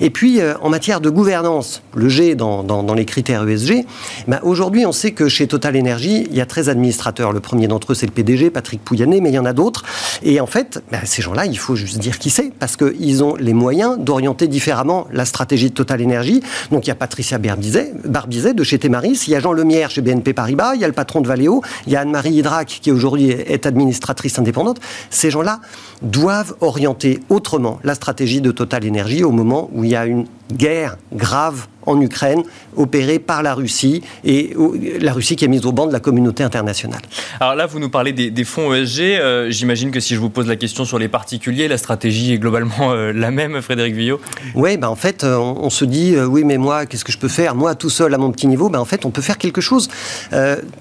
[0.00, 3.84] Et puis, euh, en matière de gouvernance, le G dans, dans, les critères ESG,
[4.28, 7.32] ben, aujourd'hui, on sait que chez Total Energy, il y a 13 administrateurs.
[7.32, 9.84] Le premier d'entre eux, c'est le PDG, Patrick Pouyanné, mais il y en a d'autres.
[10.22, 13.36] Et en fait, ben, ces gens-là, il faut juste dire qui c'est, parce qu'ils ont
[13.36, 16.42] les moyens d'orienter différemment la stratégie de Total Energy.
[16.70, 19.90] Donc, il y a Patricia Barbizet, Barbizet de chez Temaris, il y a Jean Lemierre
[19.90, 22.80] chez BNP Paribas, il y a le patron de Valeo, il y a Anne-Marie Hydrac,
[22.82, 25.60] qui aujourd'hui est administratrice indépendante ces gens-là
[26.02, 30.26] doivent orienter autrement la stratégie de Total Energy au moment où il y a une
[30.52, 32.42] guerre grave en Ukraine,
[32.76, 34.54] opérée par la Russie, et
[35.00, 37.02] la Russie qui est mise au banc de la communauté internationale.
[37.40, 39.00] Alors là, vous nous parlez des, fonds ESG.
[39.00, 42.38] Euh, j'imagine que si je vous pose la question sur les particuliers, la stratégie est
[42.38, 44.20] globalement euh, la même, Frédéric Villot?
[44.54, 47.28] Oui, bah en fait, euh, on, se dit, oui, mais moi, qu'est-ce que je peux
[47.28, 47.54] faire?
[47.54, 49.88] Moi, tout seul, à mon petit niveau, bah en fait, on peut faire quelque chose.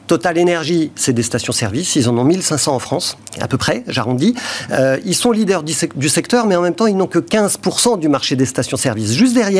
[0.07, 1.95] Total Energy, c'est des stations-service.
[1.95, 4.35] Ils en ont 1500 en France, à peu près, j'arrondis.
[5.05, 8.09] ils sont leaders du, du secteur, mais en même temps, ils n'ont que 15% du
[8.09, 9.13] marché des stations-service.
[9.13, 9.52] Juste derrière,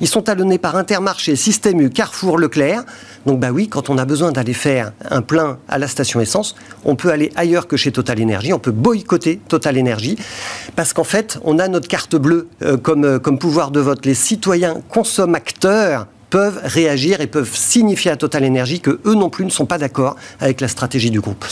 [0.00, 2.84] ils sont talonnés par Intermarché, Système U, Carrefour, Leclerc.
[3.26, 6.54] Donc bah oui, quand on a besoin d'aller faire un plein à la station essence,
[6.84, 10.16] on peut aller ailleurs que chez Total Energy, on peut boycotter Total Energy,
[10.74, 14.06] parce qu'en fait, on a notre carte bleue euh, comme, euh, comme pouvoir de vote.
[14.06, 19.44] Les citoyens consommateurs peuvent réagir et peuvent signifier à Total Energy que eux non plus
[19.44, 21.44] ne sont pas d'accord avec la stratégie du groupe.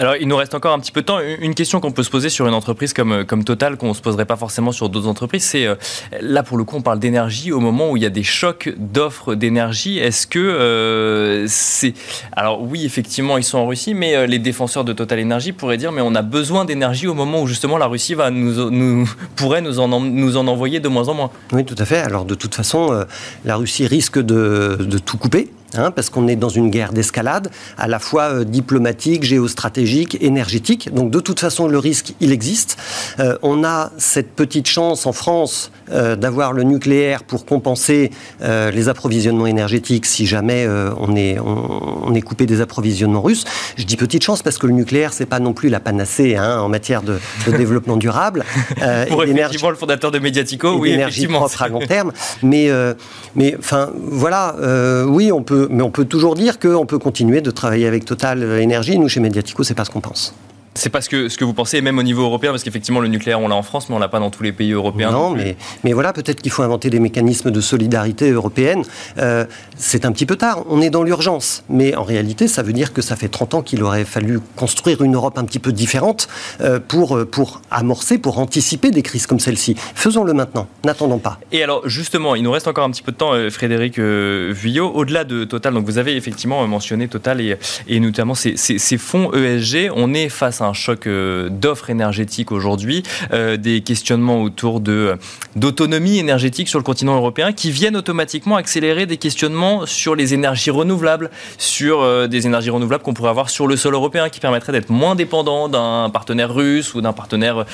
[0.00, 1.18] Alors, il nous reste encore un petit peu de temps.
[1.20, 4.00] Une question qu'on peut se poser sur une entreprise comme, comme Total, qu'on ne se
[4.00, 5.74] poserait pas forcément sur d'autres entreprises, c'est euh,
[6.22, 8.72] là pour le coup, on parle d'énergie au moment où il y a des chocs
[8.78, 9.98] d'offres d'énergie.
[9.98, 11.92] Est-ce que euh, c'est.
[12.32, 15.76] Alors, oui, effectivement, ils sont en Russie, mais euh, les défenseurs de Total Energy pourraient
[15.76, 19.60] dire mais on a besoin d'énergie au moment où justement la Russie va nous, pourrait
[19.60, 21.30] nous en, nous en envoyer de moins en moins.
[21.52, 21.98] Oui, tout à fait.
[21.98, 23.04] Alors, de toute façon,
[23.44, 25.50] la Russie risque de, tout couper.
[25.74, 27.48] Hein, parce qu'on est dans une guerre d'escalade,
[27.78, 29.89] à la fois euh, diplomatique, géostratégique,
[30.20, 30.92] énergétique.
[30.92, 32.76] Donc de toute façon, le risque, il existe.
[33.18, 38.10] Euh, on a cette petite chance en France euh, d'avoir le nucléaire pour compenser
[38.40, 40.66] les approvisionnements énergétiques si jamais
[40.98, 43.44] on, est, on, est coupé des approvisionnements russes.
[43.76, 46.60] Je dis petite chance parce que le nucléaire, c'est pas non plus la panacée hein,
[46.60, 48.44] en matière de, développement durable.
[49.08, 51.38] pour effectivement le fondateur de Mediatico, oui, effectivement.
[51.38, 52.12] propre à long terme.
[52.42, 52.70] Mais,
[53.34, 54.56] mais enfin, voilà,
[55.06, 58.42] oui, on peut mais on peut toujours dire qu'on peut continuer de travailler avec Total
[58.60, 58.98] Énergie.
[58.98, 60.34] Nous, chez Mediatico, c'est pas ce qu'on pense.
[60.74, 63.40] C'est parce que ce que vous pensez, même au niveau européen, parce qu'effectivement le nucléaire
[63.40, 65.10] on l'a en France, mais on l'a pas dans tous les pays européens.
[65.10, 68.84] Non, mais, mais voilà, peut-être qu'il faut inventer des mécanismes de solidarité européenne.
[69.18, 69.46] Euh,
[69.76, 72.92] c'est un petit peu tard, on est dans l'urgence, mais en réalité ça veut dire
[72.92, 76.28] que ça fait 30 ans qu'il aurait fallu construire une Europe un petit peu différente
[76.60, 79.74] euh, pour, euh, pour amorcer, pour anticiper des crises comme celle-ci.
[79.94, 81.40] Faisons-le maintenant, n'attendons pas.
[81.50, 85.24] Et alors justement, il nous reste encore un petit peu de temps, Frédéric Vuillot, au-delà
[85.24, 87.56] de Total, donc vous avez effectivement mentionné Total et,
[87.88, 92.52] et notamment ces, ces, ces fonds ESG, on est face un choc euh, d'offres énergétiques
[92.52, 93.02] aujourd'hui,
[93.32, 95.16] euh, des questionnements autour de
[95.56, 100.70] d'autonomie énergétique sur le continent européen qui viennent automatiquement accélérer des questionnements sur les énergies
[100.70, 104.72] renouvelables, sur euh, des énergies renouvelables qu'on pourrait avoir sur le sol européen qui permettraient
[104.72, 107.64] d'être moins dépendants d'un partenaire russe ou d'un partenaire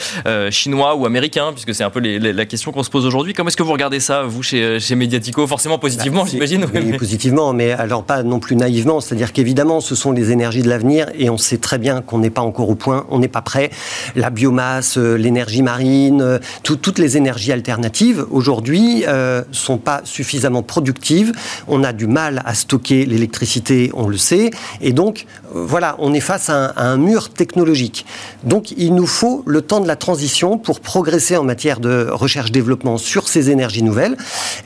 [0.51, 3.35] chinois ou américain, puisque c'est un peu la question qu'on se pose aujourd'hui.
[3.35, 5.47] Comment est-ce que vous regardez ça, vous, chez, chez Mediatico?
[5.47, 6.67] Forcément positivement, bah, j'imagine.
[6.75, 9.01] Oui, positivement, mais alors pas non plus naïvement.
[9.01, 12.31] C'est-à-dire qu'évidemment, ce sont les énergies de l'avenir et on sait très bien qu'on n'est
[12.31, 13.71] pas encore au point, on n'est pas prêt.
[14.15, 20.63] La biomasse, euh, l'énergie marine, euh, toutes les énergies alternatives aujourd'hui euh, sont pas suffisamment
[20.63, 21.33] productives.
[21.69, 24.51] On a du mal à stocker l'électricité, on le sait,
[24.81, 28.07] et donc voilà, on est face à un, mur technologique.
[28.45, 32.99] Donc il nous faut le temps de la transition pour progresser en matière de recherche-développement
[32.99, 34.17] sur ces énergies nouvelles.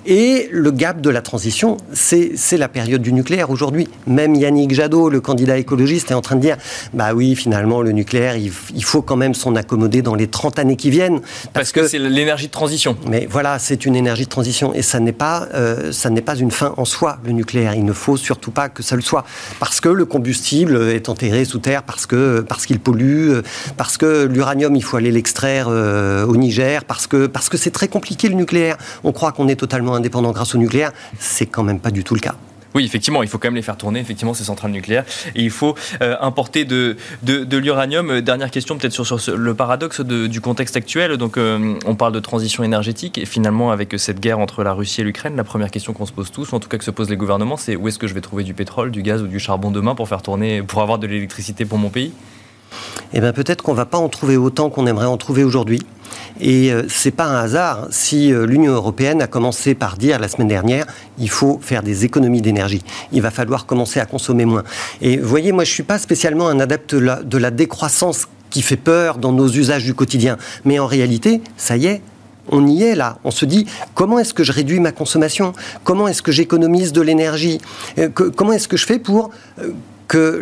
[0.07, 3.89] Et le gap de la transition, c'est la période du nucléaire aujourd'hui.
[4.07, 6.57] Même Yannick Jadot, le candidat écologiste, est en train de dire,
[6.95, 8.00] bah oui, finalement, le nucléaire,
[8.75, 11.21] il, faut quand même s'en accommoder dans les 30 années qui viennent.
[11.53, 12.97] Parce, que, c'est l'énergie de transition.
[13.07, 16.37] Mais voilà, c'est une énergie de transition et ça n'est pas, euh, ça n'est pas
[16.37, 17.75] une fin en soi, le nucléaire.
[17.75, 19.25] Il ne faut surtout pas que ça le soit.
[19.59, 23.41] Parce que le combustible est enterré sous terre, parce que parce qu'il pollue,
[23.77, 27.71] parce que l'uranium, il faut aller l'extraire euh, au Niger, parce que parce que c'est
[27.71, 28.77] très compliqué le nucléaire.
[29.05, 30.93] On croit qu'on est totalement indépendant grâce au nucléaire.
[31.19, 32.35] C'est quand même pas du tout le cas.
[32.75, 35.05] Oui, effectivement, il faut quand même les faire tourner, effectivement, ces centrales nucléaires.
[35.35, 38.11] Et il faut euh, importer de, de, l'uranium.
[38.11, 41.17] Euh, dernière question, peut-être sur, sur, le paradoxe du contexte actuel.
[41.17, 43.19] Donc, euh, on parle de transition énergétique.
[43.19, 46.13] Et finalement, avec cette guerre entre la Russie et l'Ukraine, la première question qu'on se
[46.13, 48.07] pose tous, ou en tout cas que se posent les gouvernements, c'est où est-ce que
[48.07, 50.83] je vais trouver du pétrole, du gaz ou du charbon demain pour faire tourner, pour
[50.83, 52.13] avoir de l'électricité pour mon pays?
[53.13, 55.81] Eh bien, peut-être qu'on ne va pas en trouver autant qu'on aimerait en trouver aujourd'hui.
[56.41, 60.29] Et euh, c'est pas un hasard si euh, l'Union européenne a commencé par dire la
[60.29, 60.87] semaine dernière
[61.19, 62.83] il faut faire des économies d'énergie.
[63.13, 64.65] Il va falloir commencer à consommer moins.
[65.03, 68.77] Et vous voyez, moi je suis pas spécialement un adepte de la, décroissance qui fait
[68.77, 70.39] peur dans nos usages du quotidien.
[70.65, 72.01] Mais en réalité, ça y est,
[72.49, 73.19] on y est là.
[73.25, 75.53] On se dit comment est-ce que je réduis ma consommation?
[75.85, 77.61] Comment est-ce que j'économise de l'énergie?
[77.99, 79.31] Euh, Comment est-ce que je fais pour
[80.11, 80.41] que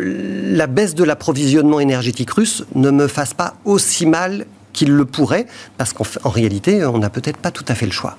[0.51, 5.45] la baisse de l'approvisionnement énergétique russe ne me fasse pas aussi mal qu'il le pourrait,
[5.77, 8.17] parce qu'en réalité, on n'a peut-être pas tout à fait le choix.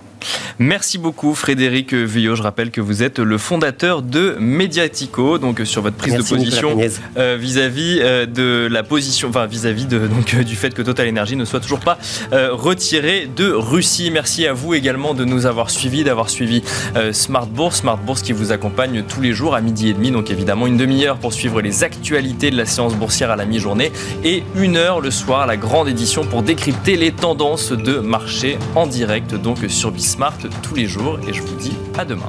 [0.58, 2.34] Merci beaucoup Frédéric Villot.
[2.34, 6.78] Je rappelle que vous êtes le fondateur de Mediatico, donc sur votre prise de position
[7.16, 11.36] euh, vis-à-vis euh, de la position, enfin vis-à-vis de donc du fait que Total Energy
[11.36, 11.98] ne soit toujours pas
[12.32, 14.10] euh, retiré de Russie.
[14.10, 16.62] Merci à vous également de nous avoir suivis, d'avoir suivi
[17.12, 20.30] Smart Bourse, Smart Bourse qui vous accompagne tous les jours à midi et demi, donc
[20.30, 23.92] évidemment une demi-heure pour suivre les actualités de la séance boursière à la mi-journée
[24.24, 28.86] et une heure le soir la grande édition pour décrypter les tendances de marché en
[28.86, 32.26] direct donc sur Bismart tous les jours et je vous dis à demain.